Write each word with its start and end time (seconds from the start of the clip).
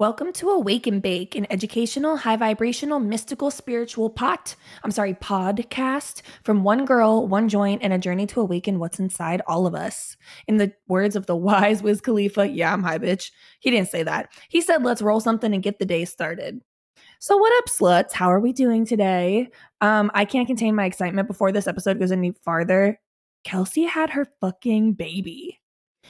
Welcome 0.00 0.32
to 0.32 0.48
Awake 0.48 0.86
and 0.86 1.02
Bake, 1.02 1.34
an 1.36 1.46
educational, 1.50 2.16
high 2.16 2.36
vibrational, 2.36 3.00
mystical, 3.00 3.50
spiritual 3.50 4.08
pot. 4.08 4.56
I'm 4.82 4.90
sorry, 4.90 5.12
podcast 5.12 6.22
from 6.42 6.64
one 6.64 6.86
girl, 6.86 7.28
one 7.28 7.50
joint, 7.50 7.82
and 7.82 7.92
a 7.92 7.98
journey 7.98 8.26
to 8.28 8.40
awaken 8.40 8.78
what's 8.78 8.98
inside 8.98 9.42
all 9.46 9.66
of 9.66 9.74
us. 9.74 10.16
In 10.48 10.56
the 10.56 10.72
words 10.88 11.16
of 11.16 11.26
the 11.26 11.36
wise 11.36 11.82
Wiz 11.82 12.00
Khalifa, 12.00 12.48
yeah, 12.48 12.72
I'm 12.72 12.82
high, 12.82 12.98
bitch. 12.98 13.30
He 13.58 13.70
didn't 13.70 13.90
say 13.90 14.02
that. 14.02 14.32
He 14.48 14.62
said, 14.62 14.82
let's 14.82 15.02
roll 15.02 15.20
something 15.20 15.52
and 15.52 15.62
get 15.62 15.78
the 15.78 15.84
day 15.84 16.06
started. 16.06 16.62
So, 17.18 17.36
what 17.36 17.52
up, 17.58 17.66
sluts? 17.68 18.12
How 18.12 18.32
are 18.32 18.40
we 18.40 18.54
doing 18.54 18.86
today? 18.86 19.50
Um, 19.82 20.10
I 20.14 20.24
can't 20.24 20.46
contain 20.46 20.74
my 20.74 20.86
excitement 20.86 21.28
before 21.28 21.52
this 21.52 21.66
episode 21.66 21.98
goes 21.98 22.10
any 22.10 22.32
farther. 22.42 22.98
Kelsey 23.44 23.84
had 23.84 24.08
her 24.08 24.26
fucking 24.40 24.94
baby. 24.94 25.59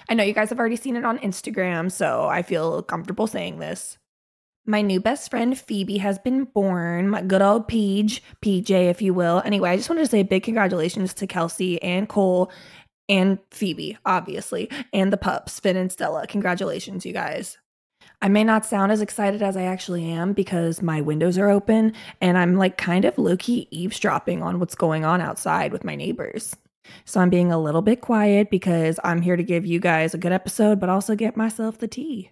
I 0.09 0.15
know 0.15 0.25
you 0.25 0.33
guys 0.33 0.51
have 0.51 0.59
already 0.59 0.77
seen 0.77 0.97
it 0.97 1.05
on 1.05 1.19
Instagram, 1.19 1.91
so 1.91 2.27
I 2.29 2.43
feel 2.43 2.83
comfortable 2.83 3.27
saying 3.27 3.59
this. 3.59 3.99
My 4.67 4.83
new 4.83 5.01
best 5.01 5.31
friend 5.31 5.59
Phoebe 5.59 5.99
has 5.99 6.19
been 6.19 6.45
born, 6.45 7.09
my 7.09 7.23
good 7.23 7.43
old 7.43 7.67
Peach, 7.67 8.23
PJ, 8.43 8.71
if 8.71 9.01
you 9.01 9.15
will. 9.15 9.43
Anyway, 9.45 9.71
I 9.71 9.77
just 9.77 9.89
wanted 9.89 10.03
to 10.03 10.11
say 10.11 10.23
big 10.23 10.43
congratulations 10.43 11.15
to 11.15 11.27
Kelsey 11.27 11.83
and 11.83 12.09
Cole 12.09 12.53
and 13.09 13.39
Phoebe, 13.51 13.99
obviously, 14.05 14.71
and 14.93 15.13
the 15.13 15.17
pups, 15.17 15.59
Finn 15.59 15.77
and 15.77 15.91
Stella. 15.91 16.27
Congratulations, 16.27 17.05
you 17.05 17.13
guys. 17.13 17.59
I 18.23 18.29
may 18.29 18.45
not 18.45 18.67
sound 18.67 18.93
as 18.93 19.01
excited 19.01 19.43
as 19.43 19.57
I 19.57 19.63
actually 19.63 20.05
am 20.05 20.35
because 20.35 20.83
my 20.83 21.01
windows 21.01 21.39
are 21.39 21.49
open 21.49 21.95
and 22.21 22.37
I'm 22.37 22.57
like 22.57 22.77
kind 22.77 23.07
of 23.07 23.17
low 23.17 23.37
key 23.37 23.67
eavesdropping 23.71 24.43
on 24.43 24.61
what's 24.61 24.75
going 24.75 25.05
on 25.07 25.23
outside 25.23 25.73
with 25.73 25.85
my 25.85 25.97
neighbors. 25.97 26.55
So 27.05 27.21
I'm 27.21 27.31
being 27.31 27.53
a 27.53 27.61
little 27.61 27.83
bit 27.83 28.01
quiet 28.01 28.51
because 28.51 28.99
I'm 29.05 29.23
here 29.23 29.37
to 29.37 29.43
give 29.43 29.67
you 29.67 29.81
guys 29.81 30.15
a 30.15 30.19
good 30.19 30.33
episode, 30.33 30.81
but 30.81 30.89
also 30.89 31.15
get 31.15 31.37
myself 31.37 31.79
the 31.79 31.89
tea. 31.89 32.31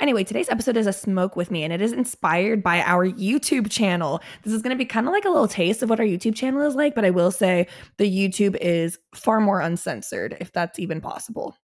Anyway, 0.00 0.22
today's 0.24 0.48
episode 0.48 0.76
is 0.76 0.86
a 0.86 0.92
smoke 0.92 1.34
with 1.34 1.50
me, 1.50 1.64
and 1.64 1.72
it 1.72 1.80
is 1.80 1.92
inspired 1.92 2.62
by 2.62 2.82
our 2.82 3.06
YouTube 3.06 3.70
channel. 3.70 4.20
This 4.42 4.52
is 4.52 4.62
going 4.62 4.70
to 4.70 4.78
be 4.78 4.84
kind 4.84 5.06
of 5.06 5.12
like 5.12 5.24
a 5.24 5.30
little 5.30 5.48
taste 5.48 5.82
of 5.82 5.90
what 5.90 6.00
our 6.00 6.06
YouTube 6.06 6.34
channel 6.34 6.62
is 6.62 6.74
like, 6.74 6.94
but 6.94 7.04
I 7.04 7.10
will 7.10 7.30
say 7.30 7.66
the 7.98 8.10
YouTube 8.10 8.56
is 8.60 8.98
far 9.14 9.40
more 9.40 9.60
uncensored, 9.60 10.36
if 10.40 10.52
that's 10.52 10.78
even 10.78 11.00
possible. 11.00 11.56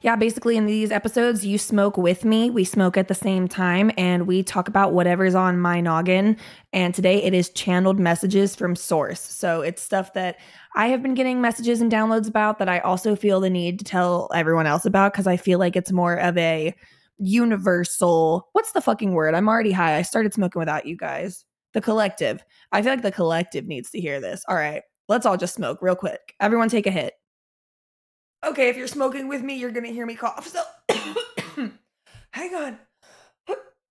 Yeah, 0.00 0.16
basically, 0.16 0.56
in 0.56 0.66
these 0.66 0.90
episodes, 0.90 1.44
you 1.44 1.58
smoke 1.58 1.96
with 1.96 2.24
me. 2.24 2.50
We 2.50 2.64
smoke 2.64 2.96
at 2.96 3.08
the 3.08 3.14
same 3.14 3.46
time 3.46 3.92
and 3.96 4.26
we 4.26 4.42
talk 4.42 4.66
about 4.66 4.92
whatever's 4.92 5.34
on 5.34 5.58
my 5.58 5.80
noggin. 5.80 6.36
And 6.72 6.94
today 6.94 7.22
it 7.22 7.34
is 7.34 7.50
channeled 7.50 8.00
messages 8.00 8.56
from 8.56 8.74
source. 8.74 9.20
So 9.20 9.60
it's 9.60 9.82
stuff 9.82 10.14
that 10.14 10.38
I 10.74 10.88
have 10.88 11.02
been 11.02 11.14
getting 11.14 11.40
messages 11.40 11.80
and 11.80 11.92
downloads 11.92 12.28
about 12.28 12.58
that 12.58 12.68
I 12.68 12.80
also 12.80 13.14
feel 13.14 13.40
the 13.40 13.50
need 13.50 13.78
to 13.78 13.84
tell 13.84 14.30
everyone 14.34 14.66
else 14.66 14.84
about 14.84 15.12
because 15.12 15.26
I 15.26 15.36
feel 15.36 15.58
like 15.58 15.76
it's 15.76 15.92
more 15.92 16.14
of 16.14 16.36
a 16.38 16.74
universal. 17.18 18.48
What's 18.52 18.72
the 18.72 18.80
fucking 18.80 19.12
word? 19.12 19.34
I'm 19.34 19.48
already 19.48 19.72
high. 19.72 19.96
I 19.96 20.02
started 20.02 20.34
smoking 20.34 20.60
without 20.60 20.86
you 20.86 20.96
guys. 20.96 21.44
The 21.74 21.80
collective. 21.80 22.44
I 22.72 22.82
feel 22.82 22.92
like 22.92 23.02
the 23.02 23.12
collective 23.12 23.66
needs 23.66 23.90
to 23.90 24.00
hear 24.00 24.20
this. 24.20 24.44
All 24.48 24.56
right, 24.56 24.82
let's 25.08 25.24
all 25.24 25.36
just 25.36 25.54
smoke 25.54 25.78
real 25.80 25.96
quick. 25.96 26.34
Everyone 26.40 26.68
take 26.68 26.86
a 26.86 26.90
hit. 26.90 27.14
Okay, 28.44 28.68
if 28.68 28.76
you're 28.76 28.88
smoking 28.88 29.28
with 29.28 29.42
me, 29.42 29.56
you're 29.56 29.70
to 29.70 29.80
hear 29.82 30.06
me 30.06 30.16
cough. 30.16 30.48
So 30.48 30.62
hang 32.32 32.54
on. 32.54 32.78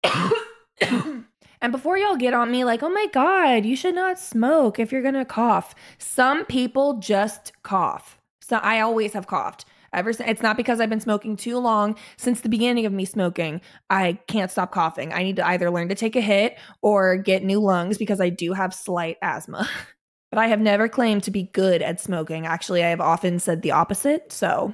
And 1.62 1.72
before 1.72 1.96
y'all 1.96 2.16
get 2.16 2.34
on 2.34 2.52
me 2.52 2.64
like, 2.66 2.82
oh 2.82 2.90
my 2.90 3.06
God, 3.14 3.66
you 3.66 3.76
should 3.76 3.94
not 3.94 4.18
smoke 4.18 4.80
if 4.80 4.92
you're 4.92 5.04
gonna 5.04 5.26
cough. 5.26 5.76
Some 6.00 6.44
people 6.46 6.98
just 6.98 7.54
cough. 7.62 8.18
So 8.42 8.58
I 8.58 8.80
always 8.80 9.14
have 9.14 9.28
coughed. 9.28 9.66
Ever 9.94 10.12
since 10.12 10.30
it's 10.30 10.42
not 10.42 10.58
because 10.58 10.80
I've 10.80 10.90
been 10.90 11.02
smoking 11.02 11.36
too 11.36 11.58
long 11.60 11.98
since 12.18 12.42
the 12.42 12.50
beginning 12.50 12.86
of 12.86 12.94
me 12.94 13.06
smoking. 13.06 13.62
I 13.90 14.14
can't 14.28 14.50
stop 14.50 14.72
coughing. 14.72 15.14
I 15.14 15.22
need 15.22 15.36
to 15.36 15.46
either 15.46 15.70
learn 15.70 15.90
to 15.90 15.96
take 15.96 16.16
a 16.16 16.22
hit 16.22 16.58
or 16.82 17.18
get 17.18 17.44
new 17.44 17.60
lungs 17.60 17.98
because 17.98 18.20
I 18.20 18.30
do 18.30 18.54
have 18.54 18.74
slight 18.74 19.18
asthma. 19.22 19.70
but 20.32 20.40
I 20.40 20.48
have 20.48 20.60
never 20.60 20.88
claimed 20.88 21.24
to 21.24 21.32
be 21.32 21.44
good 21.44 21.82
at 21.82 22.00
smoking. 22.00 22.48
Actually, 22.48 22.84
I 22.84 22.90
have 22.90 23.02
often 23.02 23.38
said 23.38 23.62
the 23.62 23.72
opposite. 23.72 24.32
So 24.32 24.74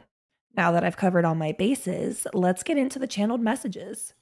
now 0.55 0.71
that 0.71 0.83
I've 0.83 0.97
covered 0.97 1.25
all 1.25 1.35
my 1.35 1.51
bases, 1.51 2.25
let's 2.33 2.63
get 2.63 2.77
into 2.77 2.99
the 2.99 3.07
channeled 3.07 3.41
messages. 3.41 4.13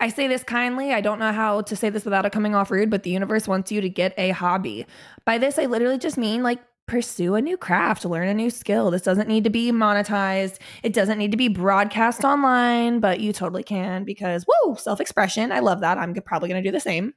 I 0.00 0.08
say 0.08 0.28
this 0.28 0.44
kindly. 0.44 0.92
I 0.92 1.00
don't 1.00 1.18
know 1.18 1.32
how 1.32 1.62
to 1.62 1.76
say 1.76 1.88
this 1.88 2.04
without 2.04 2.26
it 2.26 2.32
coming 2.32 2.54
off 2.54 2.70
rude, 2.70 2.90
but 2.90 3.02
the 3.02 3.10
universe 3.10 3.48
wants 3.48 3.72
you 3.72 3.80
to 3.80 3.88
get 3.88 4.14
a 4.18 4.30
hobby. 4.30 4.86
By 5.24 5.38
this, 5.38 5.58
I 5.58 5.66
literally 5.66 5.98
just 5.98 6.18
mean 6.18 6.42
like 6.42 6.60
pursue 6.86 7.36
a 7.36 7.40
new 7.40 7.56
craft, 7.56 8.04
learn 8.04 8.28
a 8.28 8.34
new 8.34 8.50
skill. 8.50 8.90
This 8.90 9.02
doesn't 9.02 9.28
need 9.28 9.44
to 9.44 9.50
be 9.50 9.72
monetized. 9.72 10.58
It 10.82 10.92
doesn't 10.92 11.18
need 11.18 11.30
to 11.30 11.36
be 11.36 11.48
broadcast 11.48 12.24
online, 12.24 13.00
but 13.00 13.20
you 13.20 13.32
totally 13.32 13.62
can 13.62 14.04
because, 14.04 14.44
whoa, 14.44 14.74
self 14.74 15.00
expression. 15.00 15.52
I 15.52 15.60
love 15.60 15.80
that. 15.80 15.96
I'm 15.96 16.14
probably 16.14 16.48
going 16.48 16.62
to 16.62 16.68
do 16.68 16.72
the 16.72 16.80
same. 16.80 17.14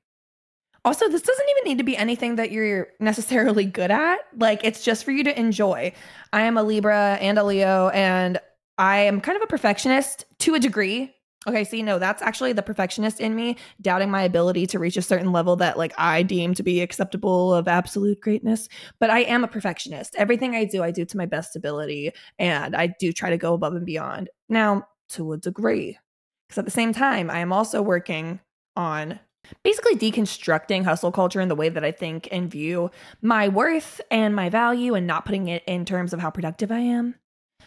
Also, 0.86 1.10
this 1.10 1.24
doesn't 1.24 1.50
even 1.50 1.70
need 1.70 1.78
to 1.80 1.84
be 1.84 1.98
anything 1.98 2.36
that 2.36 2.52
you're 2.52 2.88
necessarily 3.00 3.66
good 3.66 3.90
at. 3.92 4.20
Like, 4.38 4.64
it's 4.64 4.84
just 4.84 5.04
for 5.04 5.12
you 5.12 5.24
to 5.24 5.38
enjoy. 5.38 5.92
I 6.32 6.42
am 6.44 6.58
a 6.58 6.64
Libra 6.64 7.18
and 7.20 7.40
a 7.40 7.44
Leo, 7.44 7.90
and 7.90 8.40
I 8.78 9.00
am 9.00 9.20
kind 9.20 9.36
of 9.36 9.42
a 9.42 9.48
perfectionist 9.48 10.26
to 10.40 10.54
a 10.54 10.60
degree. 10.60 11.12
Okay, 11.48 11.64
see, 11.64 11.84
no, 11.84 12.00
that's 12.00 12.22
actually 12.22 12.54
the 12.54 12.64
perfectionist 12.64 13.20
in 13.20 13.36
me 13.36 13.58
doubting 13.82 14.10
my 14.10 14.24
ability 14.24 14.66
to 14.68 14.80
reach 14.80 14.98
a 14.98 15.02
certain 15.02 15.32
level 15.32 15.56
that 15.58 15.78
like 15.78 15.94
I 15.98 16.24
deem 16.24 16.56
to 16.56 16.64
be 16.64 16.82
acceptable 16.82 17.54
of 17.54 17.68
absolute 17.68 18.20
greatness. 18.20 18.68
But 19.00 19.12
I 19.12 19.20
am 19.22 19.44
a 19.44 19.48
perfectionist. 19.48 20.16
Everything 20.18 20.56
I 20.56 20.66
do, 20.66 20.82
I 20.82 20.90
do 20.90 21.06
to 21.06 21.18
my 21.18 21.28
best 21.28 21.56
ability 21.56 22.14
and 22.40 22.76
I 22.76 22.88
do 22.88 23.14
try 23.14 23.30
to 23.30 23.38
go 23.38 23.54
above 23.54 23.76
and 23.76 23.86
beyond. 23.86 24.30
Now, 24.50 24.88
to 25.10 25.34
a 25.34 25.38
degree. 25.38 26.00
Because 26.48 26.58
at 26.60 26.66
the 26.66 26.72
same 26.72 26.94
time, 26.94 27.30
I 27.30 27.40
am 27.40 27.54
also 27.54 27.82
working 27.82 28.40
on 28.76 29.20
basically 29.64 29.96
deconstructing 29.96 30.84
hustle 30.84 31.12
culture 31.12 31.42
in 31.42 31.50
the 31.50 31.56
way 31.56 31.70
that 31.70 31.84
I 31.84 31.92
think 31.92 32.28
and 32.32 32.50
view 32.50 32.92
my 33.22 33.48
worth 33.48 34.02
and 34.12 34.36
my 34.36 34.50
value 34.50 34.96
and 34.96 35.08
not 35.08 35.26
putting 35.26 35.48
it 35.48 35.64
in 35.66 35.86
terms 35.86 36.14
of 36.14 36.20
how 36.20 36.30
productive 36.30 36.72
I 36.72 36.80
am. 36.80 37.16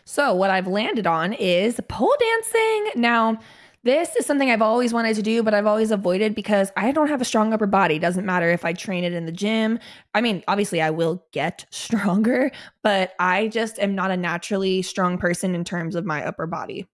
So, 0.04 0.34
what 0.34 0.50
I've 0.50 0.66
landed 0.66 1.06
on 1.06 1.32
is 1.32 1.80
pole 1.88 2.14
dancing. 2.18 2.90
Now, 2.96 3.38
this 3.84 4.16
is 4.16 4.26
something 4.26 4.50
I've 4.50 4.62
always 4.62 4.92
wanted 4.92 5.16
to 5.16 5.22
do, 5.22 5.42
but 5.42 5.54
I've 5.54 5.66
always 5.66 5.90
avoided 5.90 6.34
because 6.34 6.72
I 6.76 6.90
don't 6.92 7.08
have 7.08 7.20
a 7.20 7.24
strong 7.24 7.52
upper 7.52 7.66
body. 7.66 7.98
Doesn't 7.98 8.26
matter 8.26 8.50
if 8.50 8.64
I 8.64 8.72
train 8.72 9.04
it 9.04 9.12
in 9.12 9.24
the 9.24 9.32
gym. 9.32 9.78
I 10.14 10.20
mean, 10.20 10.42
obviously, 10.48 10.82
I 10.82 10.90
will 10.90 11.24
get 11.32 11.66
stronger, 11.70 12.50
but 12.82 13.12
I 13.18 13.48
just 13.48 13.78
am 13.78 13.94
not 13.94 14.10
a 14.10 14.16
naturally 14.16 14.82
strong 14.82 15.16
person 15.16 15.54
in 15.54 15.64
terms 15.64 15.94
of 15.94 16.04
my 16.04 16.24
upper 16.24 16.46
body. 16.46 16.86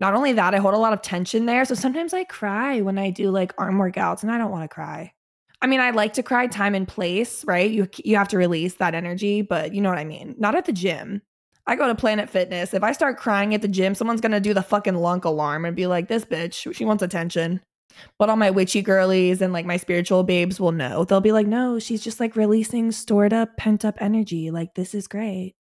Not 0.00 0.14
only 0.14 0.32
that, 0.32 0.54
I 0.54 0.58
hold 0.58 0.74
a 0.74 0.78
lot 0.78 0.94
of 0.94 1.02
tension 1.02 1.46
there. 1.46 1.64
So 1.64 1.74
sometimes 1.74 2.14
I 2.14 2.24
cry 2.24 2.80
when 2.80 2.98
I 2.98 3.10
do 3.10 3.30
like 3.30 3.52
arm 3.58 3.78
workouts 3.78 4.22
and 4.22 4.32
I 4.32 4.38
don't 4.38 4.50
want 4.50 4.64
to 4.64 4.74
cry. 4.74 5.12
I 5.62 5.66
mean, 5.66 5.80
I 5.80 5.90
like 5.90 6.14
to 6.14 6.22
cry 6.22 6.46
time 6.46 6.74
and 6.74 6.88
place, 6.88 7.44
right? 7.44 7.70
You 7.70 7.86
you 8.02 8.16
have 8.16 8.28
to 8.28 8.38
release 8.38 8.76
that 8.76 8.94
energy, 8.94 9.42
but 9.42 9.74
you 9.74 9.82
know 9.82 9.90
what 9.90 9.98
I 9.98 10.04
mean. 10.04 10.34
Not 10.38 10.54
at 10.54 10.64
the 10.64 10.72
gym. 10.72 11.20
I 11.66 11.76
go 11.76 11.86
to 11.86 11.94
Planet 11.94 12.30
Fitness. 12.30 12.72
If 12.72 12.82
I 12.82 12.92
start 12.92 13.18
crying 13.18 13.54
at 13.54 13.60
the 13.60 13.68
gym, 13.68 13.94
someone's 13.94 14.22
gonna 14.22 14.40
do 14.40 14.54
the 14.54 14.62
fucking 14.62 14.94
lunk 14.94 15.26
alarm 15.26 15.66
and 15.66 15.76
be 15.76 15.86
like, 15.86 16.08
"This 16.08 16.24
bitch, 16.24 16.74
she 16.74 16.84
wants 16.86 17.02
attention." 17.02 17.60
But 18.18 18.30
all 18.30 18.36
my 18.36 18.50
witchy 18.50 18.80
girlies 18.82 19.42
and 19.42 19.52
like 19.52 19.66
my 19.66 19.76
spiritual 19.76 20.22
babes 20.24 20.58
will 20.58 20.72
know. 20.72 21.04
They'll 21.04 21.20
be 21.20 21.32
like, 21.32 21.46
"No, 21.46 21.78
she's 21.78 22.02
just 22.02 22.20
like 22.20 22.36
releasing 22.36 22.90
stored 22.92 23.34
up, 23.34 23.56
pent 23.58 23.84
up 23.84 23.96
energy. 24.00 24.50
Like 24.50 24.74
this 24.74 24.94
is 24.94 25.06
great." 25.08 25.54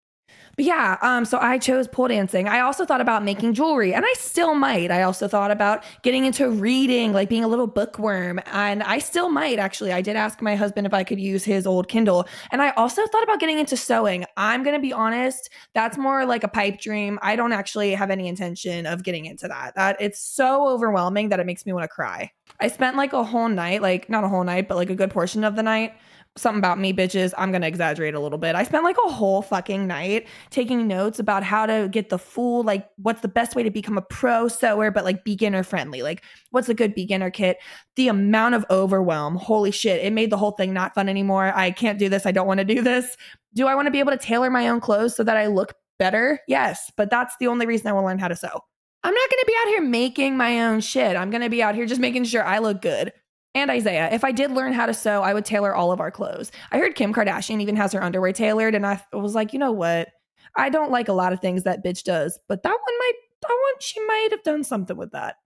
But 0.56 0.64
yeah, 0.64 0.96
um, 1.02 1.26
so 1.26 1.38
I 1.38 1.58
chose 1.58 1.86
pole 1.86 2.08
dancing. 2.08 2.48
I 2.48 2.60
also 2.60 2.86
thought 2.86 3.02
about 3.02 3.22
making 3.22 3.52
jewelry, 3.52 3.92
and 3.92 4.06
I 4.06 4.12
still 4.14 4.54
might. 4.54 4.90
I 4.90 5.02
also 5.02 5.28
thought 5.28 5.50
about 5.50 5.84
getting 6.02 6.24
into 6.24 6.48
reading, 6.48 7.12
like 7.12 7.28
being 7.28 7.44
a 7.44 7.48
little 7.48 7.66
bookworm, 7.66 8.40
and 8.46 8.82
I 8.82 8.98
still 8.98 9.28
might 9.28 9.58
actually. 9.58 9.92
I 9.92 10.00
did 10.00 10.16
ask 10.16 10.40
my 10.40 10.56
husband 10.56 10.86
if 10.86 10.94
I 10.94 11.04
could 11.04 11.20
use 11.20 11.44
his 11.44 11.66
old 11.66 11.88
Kindle, 11.88 12.26
and 12.50 12.62
I 12.62 12.70
also 12.70 13.06
thought 13.06 13.22
about 13.22 13.38
getting 13.38 13.58
into 13.58 13.76
sewing. 13.76 14.24
I'm 14.38 14.62
gonna 14.62 14.80
be 14.80 14.94
honest, 14.94 15.50
that's 15.74 15.98
more 15.98 16.24
like 16.24 16.42
a 16.42 16.48
pipe 16.48 16.80
dream. 16.80 17.18
I 17.20 17.36
don't 17.36 17.52
actually 17.52 17.92
have 17.92 18.10
any 18.10 18.26
intention 18.26 18.86
of 18.86 19.02
getting 19.02 19.26
into 19.26 19.48
that. 19.48 19.74
That 19.74 19.96
it's 20.00 20.20
so 20.20 20.68
overwhelming 20.68 21.28
that 21.28 21.38
it 21.38 21.44
makes 21.44 21.66
me 21.66 21.74
want 21.74 21.84
to 21.84 21.88
cry. 21.88 22.32
I 22.60 22.68
spent 22.68 22.96
like 22.96 23.12
a 23.12 23.24
whole 23.24 23.48
night, 23.48 23.82
like 23.82 24.08
not 24.08 24.24
a 24.24 24.28
whole 24.28 24.44
night, 24.44 24.68
but 24.68 24.76
like 24.76 24.90
a 24.90 24.94
good 24.94 25.10
portion 25.10 25.44
of 25.44 25.56
the 25.56 25.62
night 25.62 25.92
something 26.36 26.58
about 26.58 26.78
me 26.78 26.92
bitches 26.92 27.32
i'm 27.38 27.50
gonna 27.50 27.66
exaggerate 27.66 28.14
a 28.14 28.20
little 28.20 28.38
bit. 28.38 28.54
I 28.54 28.62
spent 28.62 28.84
like 28.84 28.96
a 29.04 29.10
whole 29.10 29.42
fucking 29.42 29.86
night 29.86 30.28
taking 30.50 30.86
notes 30.86 31.18
about 31.18 31.42
how 31.42 31.66
to 31.66 31.88
get 31.90 32.10
the 32.10 32.18
full 32.18 32.62
like 32.62 32.88
what's 32.96 33.22
the 33.22 33.28
best 33.28 33.56
way 33.56 33.62
to 33.62 33.70
become 33.70 33.96
a 33.96 34.02
pro 34.02 34.48
sewer 34.48 34.90
but 34.90 35.04
like 35.04 35.24
beginner 35.24 35.62
friendly 35.62 36.02
like 36.02 36.22
what's 36.50 36.68
a 36.68 36.74
good 36.74 36.94
beginner 36.94 37.30
kit? 37.30 37.58
The 37.96 38.08
amount 38.08 38.54
of 38.54 38.66
overwhelm 38.70 39.36
holy 39.36 39.70
shit 39.70 40.04
it 40.04 40.12
made 40.12 40.30
the 40.30 40.36
whole 40.36 40.52
thing 40.52 40.72
not 40.72 40.94
fun 40.94 41.08
anymore. 41.08 41.52
I 41.54 41.70
can't 41.70 41.98
do 41.98 42.08
this 42.08 42.26
i 42.26 42.32
don't 42.32 42.46
want 42.46 42.58
to 42.58 42.64
do 42.64 42.82
this. 42.82 43.16
Do 43.54 43.66
i 43.66 43.74
want 43.74 43.86
to 43.86 43.90
be 43.92 44.00
able 44.00 44.12
to 44.12 44.18
tailor 44.18 44.50
my 44.50 44.68
own 44.68 44.80
clothes 44.80 45.16
so 45.16 45.24
that 45.24 45.36
i 45.36 45.46
look 45.46 45.74
better? 45.98 46.40
Yes 46.46 46.90
but 46.96 47.10
that's 47.10 47.34
the 47.40 47.46
only 47.46 47.66
reason 47.66 47.86
i 47.86 47.90
to 47.90 48.02
learn 48.02 48.18
how 48.18 48.28
to 48.28 48.36
sew 48.36 48.60
i'm 49.04 49.14
not 49.14 49.30
going 49.30 49.40
to 49.40 49.46
be 49.46 49.54
out 49.60 49.68
here 49.68 49.82
making 49.82 50.36
my 50.36 50.62
own 50.62 50.80
shit 50.80 51.16
i'm 51.16 51.30
going 51.30 51.42
to 51.42 51.50
be 51.50 51.62
out 51.62 51.74
here 51.74 51.86
just 51.86 52.00
making 52.00 52.24
sure 52.24 52.44
i 52.44 52.58
look 52.58 52.82
good 52.82 53.12
and 53.56 53.70
Isaiah. 53.70 54.10
If 54.12 54.22
I 54.22 54.32
did 54.32 54.50
learn 54.50 54.74
how 54.74 54.84
to 54.84 54.92
sew, 54.92 55.22
I 55.22 55.32
would 55.32 55.46
tailor 55.46 55.74
all 55.74 55.90
of 55.90 55.98
our 55.98 56.10
clothes. 56.10 56.52
I 56.72 56.78
heard 56.78 56.94
Kim 56.94 57.14
Kardashian 57.14 57.62
even 57.62 57.74
has 57.76 57.92
her 57.92 58.02
underwear 58.02 58.32
tailored, 58.32 58.74
and 58.74 58.86
I 58.86 59.02
was 59.14 59.34
like, 59.34 59.54
you 59.54 59.58
know 59.58 59.72
what? 59.72 60.08
I 60.56 60.68
don't 60.68 60.90
like 60.90 61.08
a 61.08 61.14
lot 61.14 61.32
of 61.32 61.40
things 61.40 61.62
that 61.62 61.82
bitch 61.84 62.04
does, 62.04 62.38
but 62.48 62.62
that 62.62 62.68
one 62.68 62.98
might, 62.98 63.12
that 63.42 63.48
one, 63.48 63.80
she 63.80 64.00
might 64.04 64.28
have 64.30 64.42
done 64.42 64.62
something 64.62 64.96
with 64.96 65.12
that. 65.12 65.36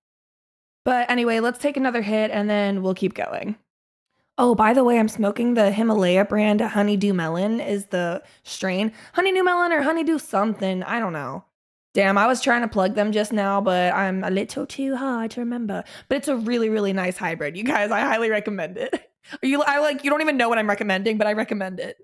But 0.84 1.10
anyway, 1.10 1.40
let's 1.40 1.58
take 1.58 1.76
another 1.76 2.02
hit 2.02 2.30
and 2.30 2.48
then 2.48 2.82
we'll 2.82 2.94
keep 2.94 3.14
going. 3.14 3.56
Oh, 4.38 4.54
by 4.54 4.72
the 4.72 4.84
way, 4.84 4.98
I'm 4.98 5.08
smoking 5.08 5.54
the 5.54 5.70
Himalaya 5.70 6.24
brand 6.24 6.60
Honeydew 6.60 7.12
Melon 7.12 7.60
is 7.60 7.86
the 7.86 8.22
strain. 8.42 8.92
Honeydew 9.12 9.42
Melon 9.42 9.72
or 9.72 9.82
Honeydew 9.82 10.18
something. 10.18 10.82
I 10.82 10.98
don't 10.98 11.12
know. 11.12 11.44
Damn, 11.92 12.16
I 12.18 12.26
was 12.26 12.40
trying 12.40 12.62
to 12.62 12.68
plug 12.68 12.94
them 12.94 13.10
just 13.10 13.32
now, 13.32 13.60
but 13.60 13.92
I'm 13.92 14.22
a 14.22 14.30
little 14.30 14.64
too 14.64 14.94
hard 14.94 15.32
to 15.32 15.40
remember. 15.40 15.82
But 16.08 16.18
it's 16.18 16.28
a 16.28 16.36
really, 16.36 16.68
really 16.68 16.92
nice 16.92 17.16
hybrid. 17.16 17.56
You 17.56 17.64
guys, 17.64 17.90
I 17.90 18.00
highly 18.00 18.30
recommend 18.30 18.78
it. 18.78 19.06
You 19.42 19.62
I 19.62 19.80
like 19.80 20.02
you 20.02 20.10
don't 20.10 20.22
even 20.22 20.38
know 20.38 20.48
what 20.48 20.58
I'm 20.58 20.68
recommending, 20.68 21.18
but 21.18 21.26
I 21.26 21.34
recommend 21.34 21.78
it. 21.78 21.98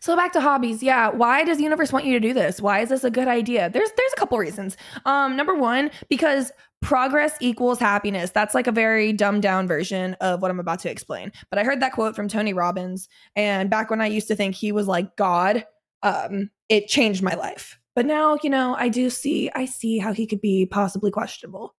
So 0.00 0.16
back 0.16 0.32
to 0.32 0.40
hobbies. 0.40 0.82
Yeah, 0.82 1.10
why 1.10 1.44
does 1.44 1.58
the 1.58 1.62
universe 1.62 1.92
want 1.92 2.06
you 2.06 2.14
to 2.14 2.20
do 2.20 2.34
this? 2.34 2.60
Why 2.60 2.80
is 2.80 2.88
this 2.88 3.04
a 3.04 3.10
good 3.10 3.28
idea? 3.28 3.70
There's 3.70 3.90
there's 3.96 4.12
a 4.12 4.16
couple 4.16 4.36
reasons. 4.36 4.76
Um 5.06 5.36
number 5.36 5.54
1, 5.54 5.90
because 6.08 6.50
progress 6.82 7.36
equals 7.40 7.78
happiness. 7.78 8.30
That's 8.30 8.54
like 8.54 8.66
a 8.66 8.72
very 8.72 9.12
dumbed 9.12 9.42
down 9.42 9.68
version 9.68 10.14
of 10.20 10.42
what 10.42 10.50
I'm 10.50 10.60
about 10.60 10.80
to 10.80 10.90
explain. 10.90 11.32
But 11.50 11.58
I 11.58 11.64
heard 11.64 11.80
that 11.80 11.92
quote 11.92 12.16
from 12.16 12.28
Tony 12.28 12.52
Robbins 12.52 13.08
and 13.36 13.70
back 13.70 13.90
when 13.90 14.00
I 14.00 14.06
used 14.06 14.28
to 14.28 14.34
think 14.34 14.56
he 14.56 14.72
was 14.72 14.88
like 14.88 15.16
God, 15.16 15.66
um 16.02 16.50
it 16.68 16.88
changed 16.88 17.22
my 17.22 17.34
life. 17.34 17.79
But 17.94 18.06
now, 18.06 18.38
you 18.42 18.50
know, 18.50 18.76
I 18.78 18.88
do 18.88 19.10
see 19.10 19.50
I 19.54 19.64
see 19.64 19.98
how 19.98 20.12
he 20.12 20.26
could 20.26 20.40
be 20.40 20.66
possibly 20.66 21.10
questionable. 21.10 21.74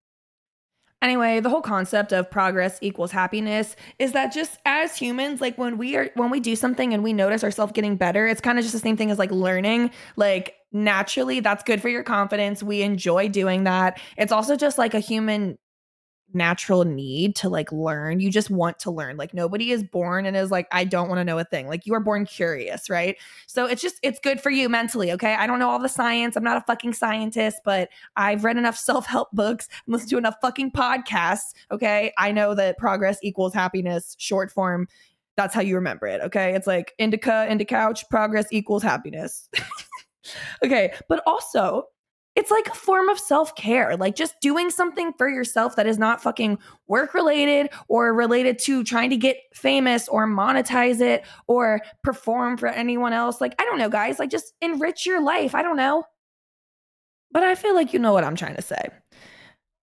Anyway, 1.01 1.39
the 1.39 1.49
whole 1.49 1.61
concept 1.61 2.13
of 2.13 2.29
progress 2.29 2.77
equals 2.81 3.11
happiness 3.11 3.75
is 3.97 4.11
that 4.11 4.31
just 4.31 4.59
as 4.65 4.95
humans, 4.95 5.41
like 5.41 5.57
when 5.57 5.79
we 5.79 5.95
are 5.95 6.11
when 6.13 6.29
we 6.29 6.39
do 6.39 6.55
something 6.55 6.93
and 6.93 7.03
we 7.03 7.11
notice 7.11 7.43
ourselves 7.43 7.71
getting 7.71 7.95
better, 7.95 8.27
it's 8.27 8.41
kind 8.41 8.59
of 8.59 8.63
just 8.63 8.73
the 8.73 8.79
same 8.79 8.97
thing 8.97 9.09
as 9.09 9.17
like 9.17 9.31
learning. 9.31 9.89
Like 10.15 10.55
naturally, 10.71 11.39
that's 11.39 11.63
good 11.63 11.81
for 11.81 11.89
your 11.89 12.03
confidence. 12.03 12.61
We 12.61 12.83
enjoy 12.83 13.29
doing 13.29 13.63
that. 13.63 13.99
It's 14.15 14.31
also 14.31 14.55
just 14.55 14.77
like 14.77 14.93
a 14.93 14.99
human 14.99 15.57
natural 16.33 16.85
need 16.85 17.35
to 17.37 17.49
like 17.49 17.71
learn. 17.71 18.19
You 18.19 18.29
just 18.29 18.49
want 18.49 18.79
to 18.79 18.91
learn. 18.91 19.17
Like 19.17 19.33
nobody 19.33 19.71
is 19.71 19.83
born 19.83 20.25
and 20.25 20.35
is 20.35 20.51
like, 20.51 20.67
I 20.71 20.83
don't 20.83 21.09
want 21.09 21.19
to 21.19 21.23
know 21.23 21.37
a 21.37 21.43
thing. 21.43 21.67
Like 21.67 21.85
you 21.85 21.93
are 21.93 21.99
born 21.99 22.25
curious, 22.25 22.89
right? 22.89 23.17
So 23.47 23.65
it's 23.65 23.81
just, 23.81 23.97
it's 24.01 24.19
good 24.19 24.41
for 24.41 24.49
you 24.49 24.69
mentally. 24.69 25.11
Okay. 25.11 25.33
I 25.33 25.47
don't 25.47 25.59
know 25.59 25.69
all 25.69 25.79
the 25.79 25.89
science. 25.89 26.35
I'm 26.35 26.43
not 26.43 26.57
a 26.57 26.61
fucking 26.61 26.93
scientist, 26.93 27.57
but 27.65 27.89
I've 28.15 28.43
read 28.43 28.57
enough 28.57 28.77
self 28.91 29.05
help 29.05 29.29
books 29.31 29.67
and 29.85 29.93
listened 29.93 30.09
to 30.11 30.17
enough 30.17 30.35
fucking 30.41 30.71
podcasts. 30.71 31.53
Okay. 31.71 32.13
I 32.17 32.31
know 32.31 32.55
that 32.55 32.77
progress 32.77 33.17
equals 33.21 33.53
happiness, 33.53 34.15
short 34.19 34.51
form. 34.51 34.87
That's 35.37 35.55
how 35.55 35.61
you 35.61 35.75
remember 35.75 36.07
it. 36.07 36.21
Okay. 36.21 36.53
It's 36.53 36.67
like 36.67 36.93
indica, 36.97 37.47
indica 37.49 37.75
couch, 37.75 38.07
progress 38.09 38.47
equals 38.51 38.83
happiness. 38.83 39.49
okay. 40.63 40.93
But 41.07 41.23
also, 41.25 41.87
it's 42.35 42.51
like 42.51 42.67
a 42.67 42.75
form 42.75 43.09
of 43.09 43.19
self 43.19 43.55
care, 43.55 43.97
like 43.97 44.15
just 44.15 44.39
doing 44.41 44.69
something 44.69 45.11
for 45.17 45.27
yourself 45.27 45.75
that 45.75 45.87
is 45.87 45.97
not 45.97 46.23
fucking 46.23 46.57
work 46.87 47.13
related 47.13 47.69
or 47.89 48.13
related 48.13 48.57
to 48.59 48.83
trying 48.83 49.09
to 49.09 49.17
get 49.17 49.37
famous 49.53 50.07
or 50.07 50.27
monetize 50.27 51.01
it 51.01 51.25
or 51.47 51.81
perform 52.03 52.57
for 52.57 52.67
anyone 52.67 53.11
else. 53.11 53.41
Like, 53.41 53.53
I 53.59 53.65
don't 53.65 53.77
know, 53.77 53.89
guys, 53.89 54.17
like 54.17 54.29
just 54.29 54.53
enrich 54.61 55.05
your 55.05 55.21
life. 55.21 55.53
I 55.55 55.61
don't 55.61 55.77
know. 55.77 56.05
But 57.31 57.43
I 57.43 57.55
feel 57.55 57.75
like 57.75 57.93
you 57.93 57.99
know 57.99 58.13
what 58.13 58.23
I'm 58.23 58.35
trying 58.35 58.55
to 58.55 58.61
say. 58.61 58.89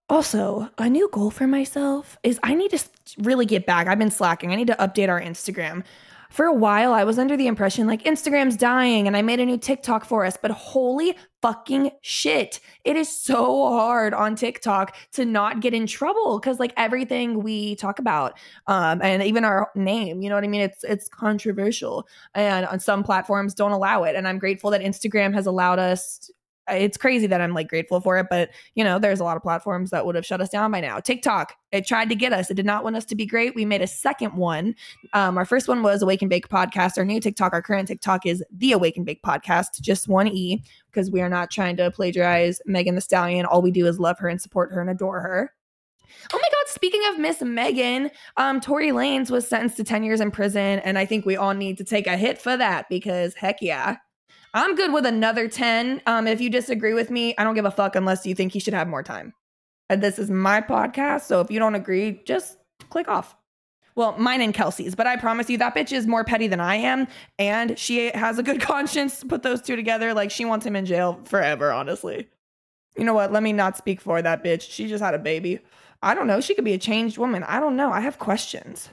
Also, 0.10 0.70
a 0.78 0.90
new 0.90 1.10
goal 1.12 1.30
for 1.30 1.48
myself 1.48 2.18
is 2.24 2.40
I 2.44 2.56
need 2.56 2.72
to 2.72 2.82
really 3.18 3.46
get 3.46 3.66
back. 3.66 3.88
I've 3.88 4.00
been 4.00 4.12
slacking. 4.12 4.54
I 4.54 4.56
need 4.56 4.68
to 4.68 4.76
update 4.76 5.10
our 5.10 5.22
Instagram 5.22 5.84
for 6.30 6.46
a 6.46 6.54
while, 6.54 6.94
I 6.94 7.04
was 7.04 7.18
under 7.18 7.38
the 7.38 7.48
impression 7.48 7.88
like 7.88 8.04
Instagram's 8.04 8.58
dying 8.58 9.08
and 9.08 9.16
I 9.16 9.22
made 9.22 9.40
a 9.40 9.46
new 9.46 9.58
TikTok 9.58 10.06
for 10.06 10.26
us, 10.26 10.38
but 10.42 10.52
holy 10.52 11.16
fucking 11.42 11.92
shit. 12.02 12.60
It 12.84 12.96
is 12.96 13.10
so 13.10 13.70
hard 13.70 14.14
on 14.14 14.36
TikTok 14.36 14.96
to 15.14 15.26
not 15.26 15.62
get 15.62 15.74
in 15.74 15.88
trouble 15.88 16.40
because 16.40 16.60
like 16.60 16.74
everything 16.78 17.44
we 17.44 17.76
talk 17.76 18.00
about 18.00 18.38
um 18.68 19.02
and 19.02 19.24
even 19.24 19.46
our 19.46 19.70
name, 19.76 20.22
you 20.22 20.30
know 20.30 20.36
what 20.36 20.44
I 20.44 20.48
mean? 20.48 20.62
It's 20.62 20.84
it's 20.84 21.08
controversial 21.08 22.08
and 22.34 22.66
on 22.66 22.80
some 22.80 23.04
platforms 23.04 23.54
don't 23.54 23.72
allow 23.72 24.04
it. 24.04 24.16
And 24.16 24.28
I'm 24.28 24.40
grateful 24.40 24.72
that 24.72 24.82
Instagram 24.82 25.34
has 25.34 25.46
allowed 25.46 25.80
us 25.80 26.30
it's 26.70 26.98
crazy 26.98 27.28
that 27.28 27.42
I'm 27.42 27.54
like 27.54 27.68
grateful 27.68 28.02
for 28.02 28.18
it, 28.18 28.28
but 28.30 28.50
you 28.76 28.84
know, 28.84 29.00
there's 29.00 29.20
a 29.20 29.24
lot 29.24 29.38
of 29.38 29.44
platforms 29.44 29.90
that 29.92 30.06
would 30.06 30.16
have 30.16 30.26
shut 30.26 30.42
us 30.42 30.50
down 30.50 30.72
by 30.72 30.82
now. 30.82 31.00
TikTok, 31.00 31.54
it 31.72 31.86
tried 31.86 32.10
to 32.10 32.16
get 32.16 32.34
us. 32.34 32.50
It 32.50 32.56
did 32.56 32.66
not 32.66 32.84
want 32.84 32.96
us 32.96 33.06
to 33.06 33.16
be 33.16 33.26
great. 33.26 33.56
We 33.56 33.66
made 33.66 33.82
a 33.82 33.88
second 33.88 34.34
one. 34.36 34.76
Um, 35.14 35.38
our 35.38 35.46
first 35.46 35.68
one 35.68 35.84
was 35.84 36.02
Awake 36.02 36.22
and 36.22 36.30
Bake 36.30 36.50
podcast. 36.50 36.98
Our 36.98 37.06
new 37.06 37.20
TikTok, 37.20 37.54
our 37.54 37.62
current 37.62 37.88
TikTok 37.88 38.26
is 38.26 38.44
the 38.52 38.74
Awake 38.74 38.98
and 38.98 39.06
Bake 39.06 39.22
podcast, 39.24 39.80
just 39.82 40.08
one 40.08 40.28
E, 40.28 40.64
because 40.92 41.12
we 41.12 41.22
are 41.22 41.30
not 41.30 41.52
trying 41.52 41.78
to 41.78 41.92
plagiarize 41.92 42.60
Megan 42.66 42.96
Thee 42.96 43.02
Stallion. 43.02 43.46
All 43.46 43.62
we 43.62 43.72
do 43.72 43.88
is 43.88 44.00
love 44.00 44.20
her 44.20 44.28
and 44.28 44.42
support 44.42 44.72
her 44.72 44.82
and 44.82 44.90
adore 44.90 45.22
her. 45.22 45.54
Oh 46.34 46.40
my 46.42 46.50
God, 46.50 46.72
speaking 46.72 47.02
of 47.10 47.20
Miss 47.20 47.42
Megan, 47.42 48.12
um, 48.38 48.60
Tory 48.60 48.90
Lanez 48.90 49.30
was 49.30 49.48
sentenced 49.48 49.78
to 49.78 49.84
10 49.84 50.04
years 50.04 50.22
in 50.22 50.32
prison. 50.32 50.80
And 50.80 50.98
I 50.98 51.06
think 51.06 51.26
we 51.26 51.36
all 51.36 51.54
need 51.54 51.78
to 51.78 51.84
take 51.84 52.08
a 52.08 52.18
hit 52.18 52.42
for 52.42 52.58
that 52.58 52.88
because 52.90 53.36
heck 53.36 53.58
yeah. 53.62 53.98
I'm 54.54 54.76
good 54.76 54.94
with 54.94 55.06
another 55.06 55.48
10. 55.48 56.02
Um, 56.06 56.28
if 56.28 56.42
you 56.42 56.50
disagree 56.50 56.94
with 56.94 57.10
me, 57.10 57.36
I 57.38 57.44
don't 57.44 57.56
give 57.56 57.66
a 57.66 57.72
fuck 57.72 57.96
unless 57.96 58.26
you 58.26 58.34
think 58.34 58.54
he 58.54 58.60
should 58.60 58.74
have 58.74 58.88
more 58.88 59.04
time. 59.04 59.34
And 59.90 60.02
this 60.02 60.20
is 60.20 60.30
my 60.30 60.62
podcast. 60.62 61.22
So 61.22 61.42
if 61.42 61.52
you 61.52 61.60
don't 61.60 61.76
agree, 61.76 62.22
just 62.26 62.58
click 62.90 63.08
off. 63.08 63.36
Well, 63.96 64.16
mine 64.18 64.42
and 64.42 64.54
Kelsey's, 64.54 64.94
but 64.94 65.08
I 65.08 65.16
promise 65.16 65.50
you 65.50 65.58
that 65.58 65.76
bitch 65.76 65.92
is 65.92 66.06
more 66.06 66.24
petty 66.24 66.48
than 66.48 66.60
I 66.60 66.76
am. 66.76 67.08
And 67.40 67.80
she 67.80 68.12
has 68.12 68.38
a 68.38 68.44
good 68.44 68.62
conscience 68.62 69.22
to 69.22 69.26
put 69.26 69.44
those 69.44 69.62
two 69.62 69.76
together. 69.76 70.14
Like 70.14 70.30
she 70.32 70.46
wants 70.46 70.66
him 70.66 70.76
in 70.76 70.86
jail 70.86 71.20
forever, 71.26 71.72
honestly. 71.72 72.28
You 72.96 73.06
know 73.06 73.14
what? 73.14 73.32
Let 73.32 73.44
me 73.44 73.54
not 73.54 73.78
speak 73.78 74.02
for 74.02 74.22
that 74.22 74.44
bitch. 74.44 74.70
She 74.70 74.88
just 74.88 75.04
had 75.04 75.14
a 75.14 75.20
baby. 75.20 75.60
I 76.02 76.14
don't 76.14 76.28
know. 76.28 76.42
She 76.42 76.54
could 76.54 76.66
be 76.66 76.74
a 76.74 76.80
changed 76.80 77.18
woman. 77.18 77.44
I 77.44 77.60
don't 77.60 77.76
know. 77.76 77.92
I 77.92 78.02
have 78.02 78.20
questions. 78.20 78.90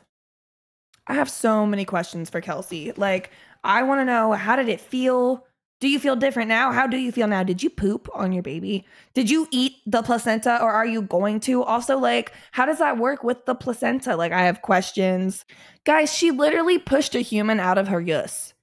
I 1.06 1.14
have 1.14 1.30
so 1.30 1.66
many 1.66 1.84
questions 1.84 2.30
for 2.30 2.40
Kelsey. 2.40 2.92
Like, 2.96 3.30
I 3.62 3.82
want 3.82 4.00
to 4.00 4.04
know 4.04 4.32
how 4.32 4.56
did 4.56 4.68
it 4.68 4.80
feel? 4.80 5.46
Do 5.80 5.88
you 5.88 5.98
feel 5.98 6.16
different 6.16 6.48
now? 6.48 6.72
How 6.72 6.86
do 6.86 6.96
you 6.96 7.12
feel 7.12 7.26
now? 7.26 7.42
Did 7.42 7.62
you 7.62 7.68
poop 7.68 8.08
on 8.14 8.32
your 8.32 8.42
baby? 8.42 8.86
Did 9.12 9.28
you 9.28 9.46
eat 9.50 9.76
the 9.84 10.02
placenta 10.02 10.62
or 10.62 10.70
are 10.70 10.86
you 10.86 11.02
going 11.02 11.40
to? 11.40 11.62
Also, 11.62 11.98
like, 11.98 12.32
how 12.52 12.64
does 12.64 12.78
that 12.78 12.96
work 12.96 13.22
with 13.22 13.44
the 13.44 13.54
placenta? 13.54 14.16
Like, 14.16 14.32
I 14.32 14.42
have 14.42 14.62
questions. 14.62 15.44
Guys, 15.84 16.12
she 16.12 16.30
literally 16.30 16.78
pushed 16.78 17.14
a 17.14 17.20
human 17.20 17.60
out 17.60 17.76
of 17.76 17.88
her 17.88 18.00
yus. 18.00 18.54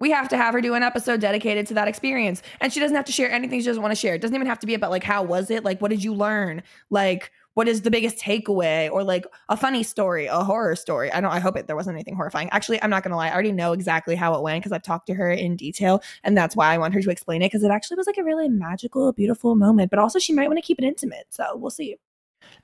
We 0.00 0.10
have 0.10 0.28
to 0.28 0.36
have 0.36 0.54
her 0.54 0.60
do 0.60 0.74
an 0.74 0.82
episode 0.82 1.20
dedicated 1.20 1.66
to 1.68 1.74
that 1.74 1.88
experience. 1.88 2.42
And 2.60 2.72
she 2.72 2.80
doesn't 2.80 2.96
have 2.96 3.06
to 3.06 3.12
share 3.12 3.30
anything 3.30 3.60
she 3.60 3.66
doesn't 3.66 3.82
want 3.82 3.92
to 3.92 4.00
share. 4.00 4.14
It 4.14 4.20
doesn't 4.20 4.34
even 4.34 4.46
have 4.46 4.60
to 4.60 4.66
be 4.66 4.74
about, 4.74 4.90
like, 4.90 5.04
how 5.04 5.22
was 5.22 5.50
it? 5.50 5.64
Like, 5.64 5.80
what 5.80 5.90
did 5.90 6.04
you 6.04 6.14
learn? 6.14 6.62
Like, 6.90 7.32
what 7.58 7.66
is 7.66 7.82
the 7.82 7.90
biggest 7.90 8.18
takeaway 8.18 8.88
or 8.88 9.02
like 9.02 9.26
a 9.48 9.56
funny 9.56 9.82
story, 9.82 10.26
a 10.26 10.44
horror 10.44 10.76
story. 10.76 11.10
I 11.10 11.20
don't 11.20 11.32
I 11.32 11.40
hope 11.40 11.56
it 11.56 11.66
there 11.66 11.74
wasn't 11.74 11.96
anything 11.96 12.14
horrifying. 12.14 12.48
Actually, 12.50 12.80
I'm 12.80 12.88
not 12.88 13.02
gonna 13.02 13.16
lie, 13.16 13.30
I 13.30 13.32
already 13.32 13.50
know 13.50 13.72
exactly 13.72 14.14
how 14.14 14.32
it 14.34 14.42
went 14.42 14.62
because 14.62 14.70
I've 14.70 14.84
talked 14.84 15.08
to 15.08 15.14
her 15.14 15.28
in 15.28 15.56
detail. 15.56 16.00
And 16.22 16.38
that's 16.38 16.54
why 16.54 16.72
I 16.72 16.78
want 16.78 16.94
her 16.94 17.02
to 17.02 17.10
explain 17.10 17.42
it 17.42 17.46
because 17.46 17.64
it 17.64 17.72
actually 17.72 17.96
was 17.96 18.06
like 18.06 18.16
a 18.16 18.22
really 18.22 18.48
magical, 18.48 19.12
beautiful 19.12 19.56
moment. 19.56 19.90
But 19.90 19.98
also 19.98 20.20
she 20.20 20.32
might 20.32 20.46
want 20.46 20.58
to 20.58 20.62
keep 20.62 20.78
it 20.78 20.84
intimate. 20.84 21.26
So 21.30 21.56
we'll 21.56 21.72
see. 21.72 21.96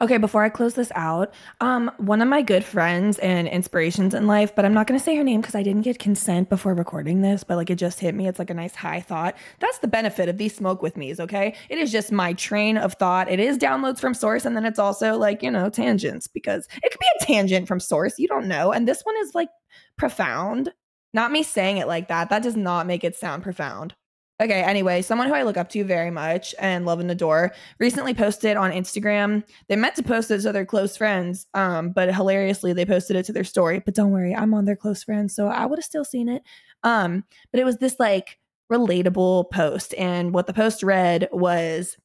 Okay, 0.00 0.18
before 0.18 0.42
I 0.42 0.48
close 0.48 0.74
this 0.74 0.90
out, 0.94 1.32
um, 1.60 1.90
one 1.98 2.20
of 2.20 2.28
my 2.28 2.42
good 2.42 2.64
friends 2.64 3.18
and 3.20 3.46
inspirations 3.46 4.14
in 4.14 4.26
life, 4.26 4.54
but 4.54 4.64
I'm 4.64 4.74
not 4.74 4.86
gonna 4.86 4.98
say 4.98 5.14
her 5.16 5.24
name 5.24 5.40
because 5.40 5.54
I 5.54 5.62
didn't 5.62 5.82
get 5.82 5.98
consent 5.98 6.48
before 6.48 6.74
recording 6.74 7.22
this, 7.22 7.44
but 7.44 7.56
like 7.56 7.70
it 7.70 7.76
just 7.76 8.00
hit 8.00 8.14
me. 8.14 8.26
It's 8.26 8.38
like 8.38 8.50
a 8.50 8.54
nice 8.54 8.74
high 8.74 9.00
thought. 9.00 9.36
That's 9.60 9.78
the 9.78 9.88
benefit 9.88 10.28
of 10.28 10.36
these 10.38 10.54
smoke 10.54 10.82
with 10.82 10.96
me's, 10.96 11.20
okay? 11.20 11.54
It 11.68 11.78
is 11.78 11.92
just 11.92 12.10
my 12.10 12.32
train 12.32 12.76
of 12.76 12.94
thought. 12.94 13.30
It 13.30 13.40
is 13.40 13.58
downloads 13.58 14.00
from 14.00 14.14
source, 14.14 14.44
and 14.44 14.56
then 14.56 14.64
it's 14.64 14.78
also 14.78 15.16
like, 15.16 15.42
you 15.42 15.50
know, 15.50 15.68
tangents 15.70 16.26
because 16.26 16.68
it 16.82 16.90
could 16.90 17.00
be 17.00 17.06
a 17.20 17.24
tangent 17.24 17.68
from 17.68 17.80
source. 17.80 18.18
You 18.18 18.28
don't 18.28 18.48
know. 18.48 18.72
And 18.72 18.88
this 18.88 19.02
one 19.02 19.16
is 19.18 19.34
like 19.34 19.48
profound. 19.96 20.72
Not 21.12 21.30
me 21.30 21.44
saying 21.44 21.76
it 21.76 21.86
like 21.86 22.08
that. 22.08 22.30
That 22.30 22.42
does 22.42 22.56
not 22.56 22.86
make 22.86 23.04
it 23.04 23.14
sound 23.14 23.44
profound. 23.44 23.94
Okay, 24.40 24.62
anyway, 24.62 25.00
someone 25.00 25.28
who 25.28 25.34
I 25.34 25.44
look 25.44 25.56
up 25.56 25.68
to 25.70 25.84
very 25.84 26.10
much 26.10 26.56
and 26.58 26.84
love 26.84 26.98
and 26.98 27.08
adore 27.08 27.52
recently 27.78 28.14
posted 28.14 28.56
on 28.56 28.72
Instagram. 28.72 29.44
They 29.68 29.76
meant 29.76 29.94
to 29.94 30.02
post 30.02 30.28
it 30.32 30.40
to 30.40 30.50
their 30.50 30.66
close 30.66 30.96
friends, 30.96 31.46
um, 31.54 31.90
but 31.90 32.12
hilariously 32.12 32.72
they 32.72 32.84
posted 32.84 33.14
it 33.14 33.24
to 33.26 33.32
their 33.32 33.44
story. 33.44 33.78
But 33.78 33.94
don't 33.94 34.10
worry, 34.10 34.34
I'm 34.34 34.52
on 34.52 34.64
their 34.64 34.74
close 34.74 35.04
friends, 35.04 35.36
so 35.36 35.46
I 35.46 35.66
would 35.66 35.78
have 35.78 35.84
still 35.84 36.04
seen 36.04 36.28
it. 36.28 36.42
Um, 36.82 37.24
but 37.52 37.60
it 37.60 37.64
was 37.64 37.76
this 37.76 38.00
like 38.00 38.40
relatable 38.72 39.52
post, 39.52 39.94
and 39.94 40.34
what 40.34 40.48
the 40.48 40.52
post 40.52 40.82
read 40.82 41.28
was 41.30 41.96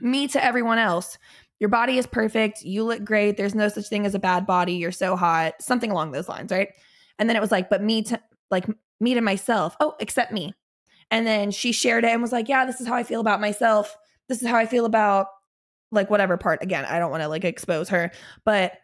me 0.00 0.28
to 0.28 0.42
everyone 0.42 0.78
else. 0.78 1.18
Your 1.58 1.68
body 1.68 1.98
is 1.98 2.06
perfect. 2.06 2.62
You 2.62 2.84
look 2.84 3.04
great. 3.04 3.36
There's 3.36 3.54
no 3.54 3.68
such 3.68 3.88
thing 3.88 4.06
as 4.06 4.14
a 4.14 4.18
bad 4.18 4.46
body. 4.46 4.72
You're 4.74 4.92
so 4.92 5.14
hot. 5.14 5.60
Something 5.60 5.90
along 5.90 6.12
those 6.12 6.26
lines, 6.26 6.50
right? 6.50 6.70
And 7.18 7.28
then 7.28 7.36
it 7.36 7.40
was 7.40 7.52
like, 7.52 7.68
but 7.68 7.82
me 7.82 8.02
to 8.04 8.18
like 8.50 8.64
me 8.98 9.12
to 9.12 9.20
myself. 9.20 9.76
Oh, 9.78 9.94
except 10.00 10.32
me 10.32 10.54
and 11.10 11.26
then 11.26 11.50
she 11.50 11.72
shared 11.72 12.04
it 12.04 12.10
and 12.10 12.22
was 12.22 12.32
like, 12.32 12.48
yeah, 12.48 12.64
this 12.64 12.80
is 12.80 12.86
how 12.86 12.94
I 12.94 13.02
feel 13.02 13.20
about 13.20 13.40
myself. 13.40 13.96
This 14.28 14.42
is 14.42 14.48
how 14.48 14.56
I 14.56 14.66
feel 14.66 14.84
about 14.84 15.26
like 15.92 16.10
whatever 16.10 16.36
part. 16.36 16.62
Again, 16.62 16.84
I 16.84 16.98
don't 16.98 17.10
want 17.10 17.22
to 17.22 17.28
like 17.28 17.44
expose 17.44 17.88
her, 17.88 18.12
but 18.44 18.74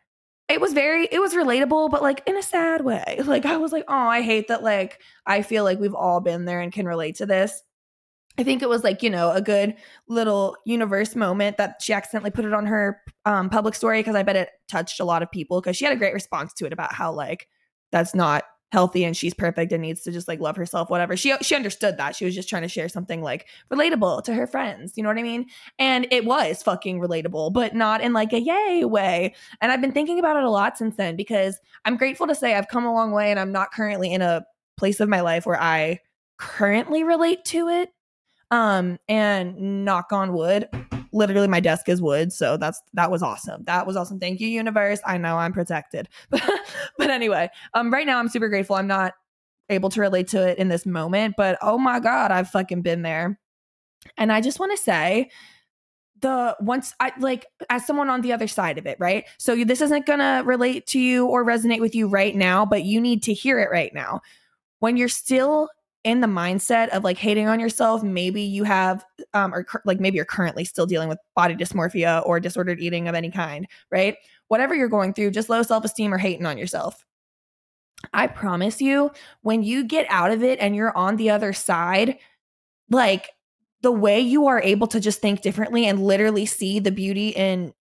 it 0.49 0.61
was 0.61 0.73
very, 0.73 1.09
it 1.11 1.21
was 1.21 1.35
relatable, 1.35 1.91
but 1.91 2.03
like 2.03 2.23
in 2.27 2.37
a 2.37 2.43
sad 2.43 2.85
way. 2.85 3.21
Like 3.25 3.47
I 3.47 3.57
was 3.57 3.73
like, 3.73 3.85
oh, 3.89 3.95
I 3.95 4.23
hate 4.23 4.49
that. 4.49 4.63
Like 4.63 5.01
I 5.25 5.43
feel 5.43 5.65
like 5.65 5.79
we've 5.79 5.95
all 5.95 6.21
been 6.21 6.45
there 6.45 6.61
and 6.61 6.73
can 6.73 6.87
relate 6.87 7.17
to 7.17 7.27
this. 7.27 7.63
I 8.39 8.43
think 8.43 8.63
it 8.63 8.69
was 8.69 8.85
like, 8.85 9.03
you 9.03 9.09
know, 9.09 9.31
a 9.31 9.41
good 9.41 9.77
little 10.09 10.57
universe 10.67 11.17
moment 11.17 11.57
that 11.57 11.81
she 11.81 11.93
accidentally 11.93 12.31
put 12.31 12.45
it 12.45 12.53
on 12.53 12.67
her 12.67 13.01
um, 13.25 13.49
public 13.49 13.75
story 13.75 14.01
because 14.01 14.15
I 14.15 14.23
bet 14.25 14.37
it 14.37 14.51
touched 14.69 15.01
a 15.01 15.05
lot 15.05 15.23
of 15.23 15.31
people 15.31 15.61
because 15.61 15.77
she 15.77 15.87
had 15.87 15.95
a 15.95 15.99
great 15.99 16.13
response 16.13 16.53
to 16.55 16.67
it 16.67 16.73
about 16.73 16.93
how, 16.93 17.13
like, 17.13 17.49
that's 17.93 18.15
not 18.15 18.45
healthy 18.73 19.05
and 19.05 19.17
she's 19.17 19.33
perfect 19.33 19.73
and 19.73 19.83
needs 19.83 20.03
to 20.03 20.11
just 20.11 20.27
like 20.29 20.41
love 20.41 20.57
herself 20.57 20.91
whatever. 20.91 21.17
She 21.17 21.35
she 21.41 21.55
understood 21.55 21.97
that. 21.99 22.17
She 22.17 22.25
was 22.25 22.35
just 22.35 22.49
trying 22.49 22.63
to 22.63 22.69
share 22.69 22.89
something 22.89 23.23
like 23.23 23.47
relatable 23.71 24.25
to 24.25 24.35
her 24.35 24.47
friends 24.47 24.95
you 24.97 25.03
know 25.03 25.09
what 25.09 25.19
i 25.19 25.23
mean? 25.23 25.47
And 25.79 26.07
it 26.11 26.25
was 26.25 26.63
fucking 26.63 27.01
relatable 27.01 27.53
but 27.53 27.75
not 27.75 28.01
in 28.01 28.13
like 28.13 28.33
a 28.33 28.41
yay 28.41 28.85
way. 28.85 29.35
And 29.61 29.71
i've 29.71 29.81
been 29.81 29.93
thinking 29.93 30.19
about 30.19 30.37
it 30.37 30.45
a 30.45 30.51
lot 30.51 30.77
since 30.79 30.97
then 30.97 31.17
because 31.17 31.59
i'm 31.85 31.97
grateful 31.97 32.27
to 32.27 32.35
say 32.35 32.55
i've 32.55 32.69
come 32.69 32.85
a 32.85 32.93
long 32.93 33.13
way 33.13 33.31
and 33.31 33.39
i'm 33.39 33.53
not 33.53 33.73
currently 33.73 34.13
in 34.13 34.23
a 34.23 34.45
place 34.77 35.01
of 35.01 35.09
my 35.09 35.21
life 35.21 35.47
where 35.47 35.61
i 35.61 36.01
currently 36.39 37.05
relate 37.05 37.45
to 37.47 37.69
it. 37.69 37.91
Um 38.51 38.99
and 39.09 39.85
knock 39.85 40.13
on 40.13 40.33
wood 40.33 40.69
literally 41.17 41.49
my 41.49 41.61
desk 41.61 41.89
is 41.89 42.01
wood 42.03 42.33
so 42.33 42.57
that's 42.57 42.81
that 42.95 43.11
was 43.11 43.23
awesome. 43.23 43.65
That 43.65 43.87
was 43.87 43.97
awesome. 43.97 44.21
Thank 44.21 44.41
you 44.41 44.49
universe. 44.49 45.01
I 45.05 45.19
know 45.19 45.37
i'm 45.37 45.53
protected. 45.53 46.09
But 46.31 46.43
but 46.99 47.11
anyway 47.11 47.49
um 47.75 47.93
right 47.93 48.07
now 48.07 48.19
i'm 48.19 48.29
super 48.29 48.49
grateful. 48.49 48.77
I'm 48.77 48.87
not 48.87 49.15
able 49.69 49.91
to 49.91 50.01
relate 50.01 50.29
to 50.29 50.49
it 50.49 50.59
in 50.59 50.69
this 50.69 50.87
moment 50.87 51.35
but 51.37 51.59
oh 51.61 51.77
my 51.77 51.99
god 51.99 52.31
i've 52.31 52.51
fucking 52.51 52.83
been 52.83 53.03
there. 53.03 53.39
And 54.17 54.31
i 54.31 54.41
just 54.41 54.61
want 54.61 54.77
to 54.77 54.83
say 54.83 55.31
the 56.21 56.57
once 56.61 56.95
I 57.01 57.13
like 57.19 57.47
as 57.69 57.87
someone 57.87 58.09
on 58.09 58.23
the 58.23 58.33
other 58.33 58.49
side 58.49 58.79
of 58.79 58.87
it, 58.87 58.97
right? 58.99 59.25
So 59.39 59.65
this 59.65 59.81
isn't 59.81 60.07
going 60.07 60.21
to 60.21 60.43
relate 60.45 60.87
to 60.89 60.99
you 60.99 61.27
or 61.27 61.45
resonate 61.45 61.81
with 61.81 61.95
you 61.95 62.09
right 62.09 62.35
now, 62.35 62.65
but 62.65 62.85
you 62.85 63.01
need 63.01 63.23
to 63.25 63.35
hear 63.35 63.61
it 63.61 63.71
right 63.71 63.93
now. 63.93 64.21
When 64.79 64.97
you're 64.97 65.09
still 65.09 65.69
in 66.07 66.21
the 66.21 66.29
mindset 66.29 66.89
of 66.91 67.03
like 67.03 67.19
hating 67.19 67.49
on 67.49 67.59
yourself, 67.59 68.05
maybe 68.05 68.41
you 68.41 68.63
have, 68.63 69.05
um, 69.35 69.53
or 69.53 69.67
like 69.85 69.99
maybe 69.99 70.15
you're 70.15 70.25
currently 70.25 70.65
still 70.65 70.87
dealing 70.87 71.09
with 71.09 71.19
body 71.35 71.57
dysmorphia 71.57 72.25
or 72.25 72.39
disordered 72.39 72.79
eating 72.79 73.09
of 73.09 73.17
any 73.17 73.29
kind, 73.29 73.67
right? 73.91 74.17
Whatever 74.47 74.73
you're 74.77 74.89
going 74.89 75.13
through, 75.13 75.33
just 75.33 75.51
low 75.51 75.65
self 75.65 75.85
esteem 75.85 76.15
or 76.15 76.19
hating 76.19 76.47
on 76.47 76.59
yourself. 76.59 77.05
I 78.15 78.29
promise 78.29 78.81
you, 78.81 79.11
when 79.43 79.65
you 79.65 79.83
get 79.83 80.07
out 80.09 80.31
of 80.31 80.45
it 80.45 80.61
and 80.61 80.77
you're 80.77 80.97
on 80.97 81.17
the 81.17 81.31
other 81.31 81.53
side, 81.53 82.19
like 82.89 83.31
the 83.83 83.91
way 83.91 84.21
you 84.21 84.47
are 84.47 84.63
able 84.63 84.87
to 84.87 85.01
just 85.01 85.21
think 85.21 85.41
differently 85.43 85.87
and 85.87 86.01
literally 86.01 86.47
see 86.47 86.79
the 86.79 86.93
beauty 86.93 87.31
in 87.31 87.75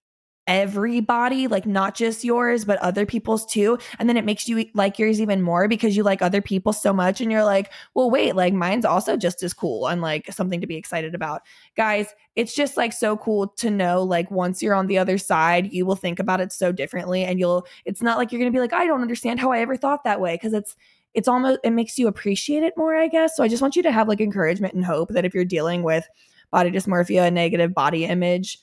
everybody, 0.48 1.48
like 1.48 1.66
not 1.66 1.96
just 1.96 2.24
yours, 2.24 2.66
but 2.66 2.78
other 2.80 3.06
people's 3.06 3.46
too. 3.46 3.78
And 3.98 4.08
then 4.08 4.18
it 4.18 4.26
makes 4.26 4.48
you 4.48 4.66
like 4.74 5.00
yours 5.00 5.20
even 5.20 5.42
more 5.42 5.68
because 5.68 5.98
you 5.98 6.04
like 6.04 6.22
other 6.22 6.42
people 6.42 6.72
so 6.72 6.94
much. 6.94 7.20
And 7.20 7.32
you're 7.32 7.44
like, 7.44 7.72
well, 7.94 8.12
wait, 8.12 8.36
like 8.36 8.54
mine's 8.54 8.86
also 8.86 9.18
just 9.18 9.42
as 9.44 9.54
cool 9.54 9.88
and 9.88 10.02
like 10.02 10.32
something 10.32 10.62
to 10.62 10.68
be 10.68 10.76
excited 10.76 11.16
about. 11.16 11.42
Guys, 11.76 12.14
it's 12.36 12.54
just 12.54 12.78
like 12.78 12.94
so 12.94 13.18
cool 13.18 13.48
to 13.48 13.72
know 13.72 14.04
like 14.04 14.30
once 14.30 14.62
you're 14.62 14.76
on 14.76 14.88
the 14.88 14.98
other 14.98 15.18
side, 15.18 15.72
you 15.74 15.86
will 15.86 15.96
think 15.96 16.20
about 16.20 16.42
it 16.42 16.52
so 16.52 16.72
differently. 16.72 17.24
And 17.24 17.40
you'll, 17.40 17.66
it's 17.86 18.02
not 18.02 18.18
like 18.18 18.32
you're 18.32 18.40
going 18.40 18.52
to 18.52 18.56
be 18.56 18.62
like, 18.62 18.74
I 18.74 18.86
don't 18.86 19.02
understand 19.02 19.40
how 19.40 19.52
I 19.52 19.60
ever 19.60 19.78
thought 19.78 20.04
that 20.04 20.22
way. 20.22 20.38
Cause 20.38 20.54
it's, 20.54 20.76
it's 21.16 21.28
almost, 21.28 21.62
it 21.64 21.72
makes 21.72 21.98
you 21.98 22.08
appreciate 22.08 22.62
it 22.62 22.78
more, 22.78 22.96
I 22.96 23.08
guess. 23.08 23.36
So 23.36 23.44
I 23.44 23.48
just 23.48 23.62
want 23.62 23.76
you 23.76 23.84
to 23.84 23.92
have 23.92 24.08
like 24.08 24.22
encouragement 24.22 24.74
and 24.74 24.86
hope 24.86 25.10
that 25.10 25.26
if 25.26 25.34
you're 25.34 25.46
dealing 25.46 25.82
with 25.82 26.06
body 26.52 26.70
dysmorphia, 26.70 27.32
negative 27.32 27.74
body 27.74 28.06
image, 28.06 28.60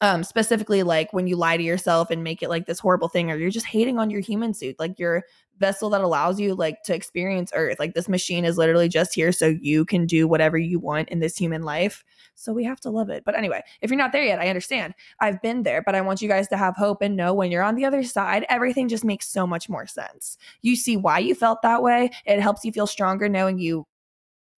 um 0.00 0.24
specifically 0.24 0.82
like 0.82 1.12
when 1.12 1.26
you 1.26 1.36
lie 1.36 1.56
to 1.56 1.62
yourself 1.62 2.10
and 2.10 2.24
make 2.24 2.42
it 2.42 2.48
like 2.48 2.66
this 2.66 2.78
horrible 2.78 3.08
thing 3.08 3.30
or 3.30 3.36
you're 3.36 3.50
just 3.50 3.66
hating 3.66 3.98
on 3.98 4.10
your 4.10 4.20
human 4.20 4.54
suit 4.54 4.76
like 4.78 4.98
your 4.98 5.24
vessel 5.58 5.90
that 5.90 6.00
allows 6.00 6.40
you 6.40 6.54
like 6.54 6.82
to 6.82 6.94
experience 6.94 7.52
earth 7.54 7.78
like 7.78 7.94
this 7.94 8.08
machine 8.08 8.44
is 8.44 8.56
literally 8.56 8.88
just 8.88 9.14
here 9.14 9.30
so 9.30 9.54
you 9.60 9.84
can 9.84 10.06
do 10.06 10.26
whatever 10.26 10.56
you 10.56 10.78
want 10.78 11.08
in 11.10 11.20
this 11.20 11.36
human 11.36 11.62
life. 11.62 12.02
So 12.34 12.54
we 12.54 12.64
have 12.64 12.80
to 12.80 12.90
love 12.90 13.10
it. 13.10 13.24
But 13.24 13.36
anyway 13.36 13.62
if 13.82 13.90
you're 13.90 13.98
not 13.98 14.12
there 14.12 14.24
yet 14.24 14.40
i 14.40 14.48
understand. 14.48 14.94
I've 15.20 15.40
been 15.42 15.62
there 15.62 15.82
but 15.82 15.94
i 15.94 16.00
want 16.00 16.22
you 16.22 16.28
guys 16.28 16.48
to 16.48 16.56
have 16.56 16.76
hope 16.76 17.02
and 17.02 17.16
know 17.16 17.34
when 17.34 17.50
you're 17.50 17.62
on 17.62 17.74
the 17.74 17.84
other 17.84 18.02
side 18.02 18.46
everything 18.48 18.88
just 18.88 19.04
makes 19.04 19.28
so 19.28 19.46
much 19.46 19.68
more 19.68 19.86
sense. 19.86 20.38
You 20.62 20.76
see 20.76 20.96
why 20.96 21.18
you 21.18 21.34
felt 21.34 21.62
that 21.62 21.82
way. 21.82 22.10
It 22.24 22.40
helps 22.40 22.64
you 22.64 22.72
feel 22.72 22.86
stronger 22.86 23.28
knowing 23.28 23.58
you. 23.58 23.86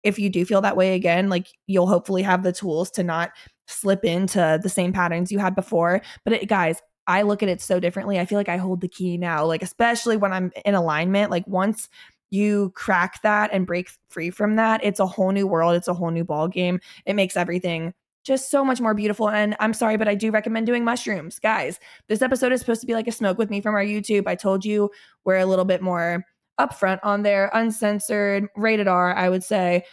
If 0.05 0.19
you 0.19 0.31
do 0.31 0.45
feel 0.45 0.61
that 0.63 0.77
way 0.77 0.95
again, 0.95 1.29
like 1.29 1.47
you'll 1.67 1.87
hopefully 1.87 2.23
have 2.23 2.43
the 2.43 2.53
tools 2.53 2.91
to 2.93 3.05
not 3.05 3.31
slip 3.73 4.05
into 4.05 4.61
the 4.63 4.69
same 4.69 4.93
patterns 4.93 5.33
you 5.33 5.39
had 5.39 5.55
before. 5.55 6.03
But 6.25 6.35
it, 6.35 6.49
guys, 6.49 6.81
I 7.07 7.23
look 7.23 7.43
at 7.43 7.49
it 7.49 7.61
so 7.61 7.81
differently. 7.81 8.19
I 8.19 8.27
feel 8.27 8.39
like 8.39 8.49
I 8.49 8.57
hold 8.57 8.81
the 8.81 8.89
key 8.89 9.17
now, 9.17 9.45
like 9.45 9.63
especially 9.63 10.17
when 10.17 10.33
I'm 10.33 10.53
in 10.65 10.75
alignment. 10.75 11.31
Like 11.31 11.47
once 11.47 11.89
you 12.31 12.71
crack 12.75 13.21
that 13.23 13.51
and 13.53 13.67
break 13.67 13.91
free 14.09 14.31
from 14.31 14.57
that, 14.57 14.83
it's 14.85 15.01
a 15.01 15.07
whole 15.07 15.33
new 15.33 15.47
world. 15.47 15.75
It's 15.75 15.89
a 15.89 15.95
whole 15.95 16.11
new 16.11 16.25
ball 16.25 16.49
game. 16.49 16.81
It 17.05 17.15
makes 17.15 17.37
everything 17.37 17.93
just 18.25 18.51
so 18.51 18.65
much 18.65 18.81
more 18.81 18.95
beautiful. 18.95 19.29
And 19.29 19.57
I'm 19.59 19.75
sorry, 19.75 19.97
but 19.97 20.09
I 20.09 20.15
do 20.15 20.31
recommend 20.31 20.67
doing 20.67 20.85
mushrooms. 20.85 21.39
Guys, 21.39 21.81
this 22.09 22.23
episode 22.23 22.53
is 22.53 22.61
supposed 22.61 22.81
to 22.81 22.87
be 22.87 22.95
like 22.95 23.09
a 23.09 23.13
smoke 23.13 23.37
with 23.37 23.51
me 23.51 23.61
from 23.61 23.75
our 23.75 23.85
YouTube. 23.85 24.27
I 24.27 24.37
told 24.37 24.65
you 24.65 24.91
we're 25.25 25.39
a 25.39 25.47
little 25.47 25.65
bit 25.65 25.83
more 25.83 26.25
upfront 26.61 27.01
on 27.03 27.23
there, 27.23 27.51
uncensored, 27.53 28.47
rated 28.57 28.87
R, 28.87 29.15
I 29.15 29.29
would 29.29 29.43
say 29.43 29.85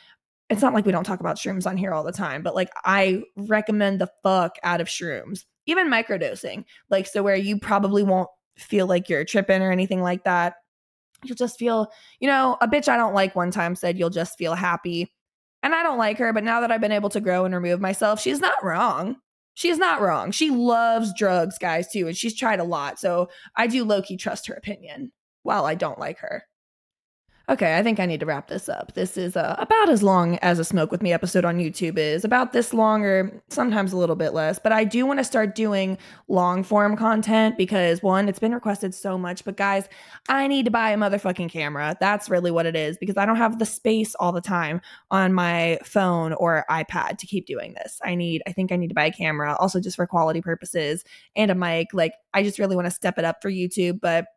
it's 0.49 0.61
not 0.61 0.73
like 0.73 0.85
we 0.85 0.91
don't 0.91 1.03
talk 1.03 1.19
about 1.19 1.37
shrooms 1.37 1.67
on 1.67 1.77
here 1.77 1.93
all 1.93 2.03
the 2.03 2.11
time, 2.11 2.41
but 2.41 2.55
like 2.55 2.69
I 2.83 3.23
recommend 3.37 4.01
the 4.01 4.09
fuck 4.23 4.55
out 4.63 4.81
of 4.81 4.87
shrooms, 4.87 5.45
even 5.67 5.87
microdosing. 5.87 6.65
Like, 6.89 7.05
so 7.05 7.21
where 7.21 7.35
you 7.35 7.59
probably 7.59 8.03
won't 8.03 8.29
feel 8.57 8.87
like 8.87 9.09
you're 9.09 9.25
tripping 9.25 9.61
or 9.61 9.71
anything 9.71 10.01
like 10.01 10.23
that. 10.23 10.55
You'll 11.23 11.35
just 11.35 11.59
feel, 11.59 11.91
you 12.19 12.27
know, 12.27 12.57
a 12.61 12.67
bitch 12.67 12.87
I 12.87 12.97
don't 12.97 13.13
like 13.13 13.35
one 13.35 13.51
time 13.51 13.75
said 13.75 13.99
you'll 13.99 14.09
just 14.09 14.37
feel 14.37 14.55
happy. 14.55 15.13
And 15.61 15.75
I 15.75 15.83
don't 15.83 15.97
like 15.97 16.17
her, 16.17 16.31
but 16.31 16.43
now 16.43 16.61
that 16.61 16.71
I've 16.71 16.81
been 16.81 16.91
able 16.93 17.09
to 17.09 17.19
grow 17.19 17.45
and 17.45 17.53
remove 17.53 17.81
myself, 17.81 18.19
she's 18.21 18.39
not 18.39 18.63
wrong. 18.63 19.17
She's 19.55 19.77
not 19.77 19.99
wrong. 19.99 20.31
She 20.31 20.49
loves 20.51 21.13
drugs, 21.17 21.57
guys, 21.57 21.91
too, 21.91 22.07
and 22.07 22.15
she's 22.15 22.33
tried 22.33 22.61
a 22.61 22.63
lot. 22.63 22.97
So 22.97 23.29
I 23.57 23.67
do 23.67 23.83
low 23.83 24.01
key 24.01 24.15
trust 24.15 24.47
her 24.47 24.53
opinion 24.53 25.11
while 25.43 25.65
I 25.65 25.75
don't 25.75 25.99
like 25.99 26.19
her. 26.19 26.45
Okay, 27.49 27.75
I 27.75 27.81
think 27.81 27.99
I 27.99 28.05
need 28.05 28.19
to 28.19 28.27
wrap 28.27 28.47
this 28.47 28.69
up. 28.69 28.93
This 28.93 29.17
is 29.17 29.35
uh, 29.35 29.55
about 29.57 29.89
as 29.89 30.03
long 30.03 30.37
as 30.43 30.59
a 30.59 30.63
Smoke 30.63 30.91
With 30.91 31.01
Me 31.01 31.11
episode 31.11 31.45
on 31.45 31.57
YouTube 31.57 31.97
is, 31.97 32.23
about 32.23 32.53
this 32.53 32.75
long 32.75 33.03
or 33.03 33.41
sometimes 33.49 33.91
a 33.91 33.97
little 33.97 34.15
bit 34.15 34.35
less. 34.35 34.59
But 34.59 34.71
I 34.71 34.83
do 34.83 35.03
want 35.07 35.19
to 35.19 35.23
start 35.23 35.55
doing 35.55 35.97
long 36.27 36.63
form 36.63 36.95
content 36.95 37.57
because 37.57 38.03
one, 38.03 38.29
it's 38.29 38.37
been 38.37 38.53
requested 38.53 38.93
so 38.93 39.17
much. 39.17 39.43
But 39.43 39.57
guys, 39.57 39.89
I 40.27 40.45
need 40.45 40.65
to 40.65 40.71
buy 40.71 40.91
a 40.91 40.97
motherfucking 40.97 41.49
camera. 41.49 41.97
That's 41.99 42.29
really 42.29 42.51
what 42.51 42.67
it 42.67 42.75
is 42.75 42.99
because 42.99 43.17
I 43.17 43.25
don't 43.25 43.37
have 43.37 43.57
the 43.57 43.65
space 43.65 44.13
all 44.13 44.31
the 44.31 44.41
time 44.41 44.79
on 45.09 45.33
my 45.33 45.79
phone 45.83 46.33
or 46.33 46.65
iPad 46.69 47.17
to 47.17 47.25
keep 47.25 47.47
doing 47.47 47.73
this. 47.73 47.99
I 48.05 48.13
need, 48.13 48.43
I 48.45 48.51
think 48.51 48.71
I 48.71 48.75
need 48.75 48.89
to 48.89 48.93
buy 48.95 49.05
a 49.05 49.11
camera 49.11 49.55
also 49.59 49.79
just 49.79 49.95
for 49.95 50.05
quality 50.05 50.41
purposes 50.41 51.03
and 51.35 51.49
a 51.49 51.55
mic. 51.55 51.87
Like, 51.93 52.13
I 52.31 52.43
just 52.43 52.59
really 52.59 52.75
want 52.75 52.85
to 52.85 52.91
step 52.91 53.17
it 53.17 53.25
up 53.25 53.41
for 53.41 53.49
YouTube. 53.49 54.01
But 54.01 54.27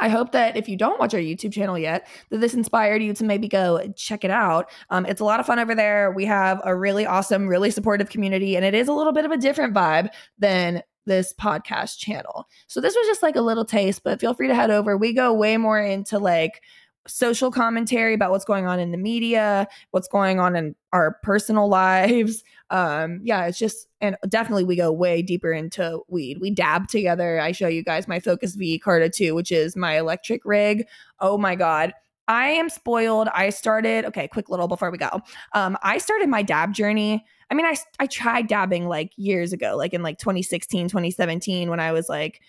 I 0.00 0.08
hope 0.08 0.32
that 0.32 0.56
if 0.56 0.68
you 0.68 0.76
don't 0.76 0.98
watch 0.98 1.14
our 1.14 1.20
YouTube 1.20 1.52
channel 1.52 1.78
yet, 1.78 2.08
that 2.30 2.40
this 2.40 2.54
inspired 2.54 3.02
you 3.02 3.12
to 3.14 3.24
maybe 3.24 3.48
go 3.48 3.92
check 3.96 4.24
it 4.24 4.30
out. 4.30 4.70
Um, 4.88 5.06
it's 5.06 5.20
a 5.20 5.24
lot 5.24 5.40
of 5.40 5.46
fun 5.46 5.58
over 5.58 5.74
there. 5.74 6.10
We 6.10 6.24
have 6.24 6.60
a 6.64 6.74
really 6.74 7.06
awesome, 7.06 7.46
really 7.46 7.70
supportive 7.70 8.08
community, 8.08 8.56
and 8.56 8.64
it 8.64 8.74
is 8.74 8.88
a 8.88 8.92
little 8.92 9.12
bit 9.12 9.24
of 9.24 9.30
a 9.30 9.36
different 9.36 9.74
vibe 9.74 10.08
than 10.38 10.82
this 11.06 11.34
podcast 11.34 11.98
channel. 11.98 12.46
So 12.66 12.80
this 12.80 12.94
was 12.94 13.06
just 13.06 13.22
like 13.22 13.36
a 13.36 13.40
little 13.40 13.64
taste, 13.64 14.02
but 14.04 14.20
feel 14.20 14.34
free 14.34 14.48
to 14.48 14.54
head 14.54 14.70
over. 14.70 14.96
We 14.96 15.12
go 15.12 15.32
way 15.32 15.56
more 15.56 15.80
into 15.80 16.18
like 16.18 16.62
social 17.06 17.50
commentary 17.50 18.14
about 18.14 18.30
what's 18.30 18.44
going 18.44 18.66
on 18.66 18.78
in 18.78 18.90
the 18.92 18.98
media, 18.98 19.66
what's 19.90 20.08
going 20.08 20.38
on 20.38 20.56
in 20.56 20.74
our 20.92 21.18
personal 21.22 21.68
lives. 21.70 22.42
Um, 22.70 23.20
yeah, 23.22 23.46
it's 23.46 23.58
just 23.58 23.88
and 24.00 24.16
definitely 24.28 24.64
we 24.64 24.76
go 24.76 24.92
way 24.92 25.22
deeper 25.22 25.52
into 25.52 26.00
weed. 26.08 26.38
We 26.40 26.50
dab 26.50 26.88
together. 26.88 27.40
I 27.40 27.52
show 27.52 27.68
you 27.68 27.82
guys 27.82 28.08
my 28.08 28.20
Focus 28.20 28.54
V 28.54 28.78
Carta 28.78 29.08
2, 29.08 29.34
which 29.34 29.52
is 29.52 29.76
my 29.76 29.98
electric 29.98 30.44
rig. 30.44 30.86
Oh 31.18 31.38
my 31.38 31.54
god. 31.54 31.92
I 32.28 32.50
am 32.50 32.68
spoiled. 32.68 33.26
I 33.34 33.50
started, 33.50 34.04
okay, 34.04 34.28
quick 34.28 34.48
little 34.48 34.68
before 34.68 34.92
we 34.92 34.98
go. 34.98 35.20
Um, 35.52 35.76
I 35.82 35.98
started 35.98 36.28
my 36.28 36.42
dab 36.42 36.72
journey. 36.72 37.24
I 37.50 37.54
mean, 37.54 37.66
I 37.66 37.74
I 37.98 38.06
tried 38.06 38.46
dabbing 38.46 38.86
like 38.86 39.10
years 39.16 39.52
ago, 39.52 39.76
like 39.76 39.92
in 39.92 40.02
like 40.04 40.18
2016, 40.18 40.88
2017 40.88 41.68
when 41.68 41.80
I 41.80 41.90
was 41.90 42.08
like 42.08 42.40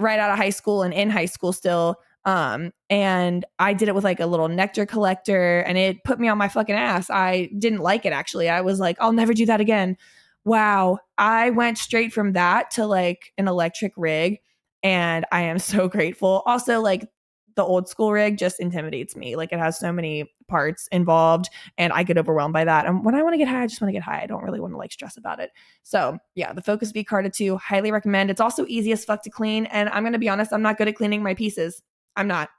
right 0.00 0.18
out 0.18 0.30
of 0.30 0.36
high 0.36 0.50
school 0.50 0.82
and 0.82 0.92
in 0.92 1.10
high 1.10 1.26
school 1.26 1.52
still 1.52 1.96
um, 2.24 2.72
and 2.90 3.44
I 3.58 3.72
did 3.72 3.88
it 3.88 3.94
with 3.94 4.04
like 4.04 4.20
a 4.20 4.26
little 4.26 4.48
nectar 4.48 4.84
collector 4.84 5.60
and 5.60 5.78
it 5.78 6.04
put 6.04 6.20
me 6.20 6.28
on 6.28 6.38
my 6.38 6.48
fucking 6.48 6.74
ass. 6.74 7.08
I 7.08 7.50
didn't 7.58 7.80
like 7.80 8.04
it 8.04 8.12
actually. 8.12 8.48
I 8.48 8.60
was 8.60 8.78
like, 8.78 8.96
I'll 9.00 9.12
never 9.12 9.32
do 9.32 9.46
that 9.46 9.60
again. 9.60 9.96
Wow. 10.44 10.98
I 11.18 11.50
went 11.50 11.78
straight 11.78 12.12
from 12.12 12.32
that 12.32 12.70
to 12.72 12.86
like 12.86 13.32
an 13.38 13.48
electric 13.48 13.92
rig 13.96 14.38
and 14.82 15.24
I 15.32 15.42
am 15.42 15.58
so 15.58 15.88
grateful. 15.88 16.42
Also, 16.46 16.80
like 16.80 17.08
the 17.56 17.64
old 17.64 17.88
school 17.88 18.12
rig 18.12 18.38
just 18.38 18.60
intimidates 18.60 19.16
me. 19.16 19.36
Like 19.36 19.52
it 19.52 19.58
has 19.58 19.78
so 19.78 19.92
many 19.92 20.30
parts 20.46 20.88
involved 20.92 21.48
and 21.78 21.92
I 21.92 22.02
get 22.02 22.18
overwhelmed 22.18 22.52
by 22.52 22.64
that. 22.64 22.86
And 22.86 23.04
when 23.04 23.14
I 23.14 23.22
want 23.22 23.34
to 23.34 23.38
get 23.38 23.48
high, 23.48 23.62
I 23.62 23.66
just 23.66 23.80
want 23.80 23.88
to 23.88 23.92
get 23.92 24.02
high. 24.02 24.20
I 24.22 24.26
don't 24.26 24.42
really 24.42 24.60
want 24.60 24.74
to 24.74 24.78
like 24.78 24.92
stress 24.92 25.16
about 25.16 25.40
it. 25.40 25.50
So 25.82 26.18
yeah, 26.34 26.52
the 26.52 26.62
Focus 26.62 26.90
V 26.90 27.02
Carta 27.02 27.30
2, 27.30 27.56
highly 27.56 27.92
recommend. 27.92 28.30
It's 28.30 28.40
also 28.40 28.66
easy 28.68 28.92
as 28.92 29.04
fuck 29.04 29.22
to 29.22 29.30
clean. 29.30 29.66
And 29.66 29.88
I'm 29.88 30.02
going 30.02 30.12
to 30.12 30.18
be 30.18 30.28
honest, 30.28 30.52
I'm 30.52 30.62
not 30.62 30.76
good 30.76 30.88
at 30.88 30.96
cleaning 30.96 31.22
my 31.22 31.34
pieces. 31.34 31.82
I'm 32.20 32.28
not. 32.28 32.50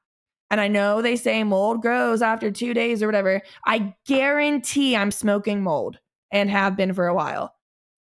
and 0.49 0.59
I 0.59 0.67
know 0.67 1.01
they 1.01 1.15
say 1.15 1.43
mold 1.43 1.81
grows 1.81 2.21
after 2.21 2.51
two 2.51 2.73
days 2.73 3.01
or 3.01 3.05
whatever. 3.07 3.41
I 3.65 3.95
guarantee 4.05 4.95
I'm 4.97 5.11
smoking 5.11 5.61
mold 5.63 5.97
and 6.31 6.49
have 6.49 6.75
been 6.75 6.93
for 6.93 7.07
a 7.07 7.13
while. 7.13 7.53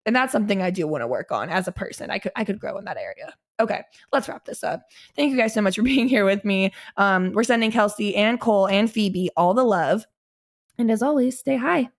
And 0.05 0.15
that's 0.15 0.31
something 0.31 0.61
I 0.61 0.71
do 0.71 0.87
want 0.87 1.03
to 1.03 1.07
work 1.07 1.31
on 1.31 1.49
as 1.49 1.67
a 1.67 1.71
person. 1.71 2.09
I 2.09 2.17
could 2.19 2.31
I 2.35 2.43
could 2.43 2.59
grow 2.59 2.77
in 2.77 2.85
that 2.85 2.97
area. 2.97 3.35
Okay, 3.59 3.81
let's 4.11 4.27
wrap 4.27 4.45
this 4.45 4.63
up. 4.63 4.81
Thank 5.15 5.31
you 5.31 5.37
guys 5.37 5.53
so 5.53 5.61
much 5.61 5.75
for 5.75 5.83
being 5.93 6.07
here 6.09 6.25
with 6.25 6.43
me. 6.43 6.73
Um, 6.97 7.31
we're 7.33 7.43
sending 7.43 7.71
Kelsey 7.71 8.15
and 8.15 8.39
Cole 8.41 8.67
and 8.67 8.91
Phoebe 8.91 9.29
all 9.37 9.53
the 9.53 9.63
love. 9.63 10.05
And 10.79 10.89
as 10.91 11.03
always, 11.03 11.37
stay 11.37 11.57
high. 11.57 11.89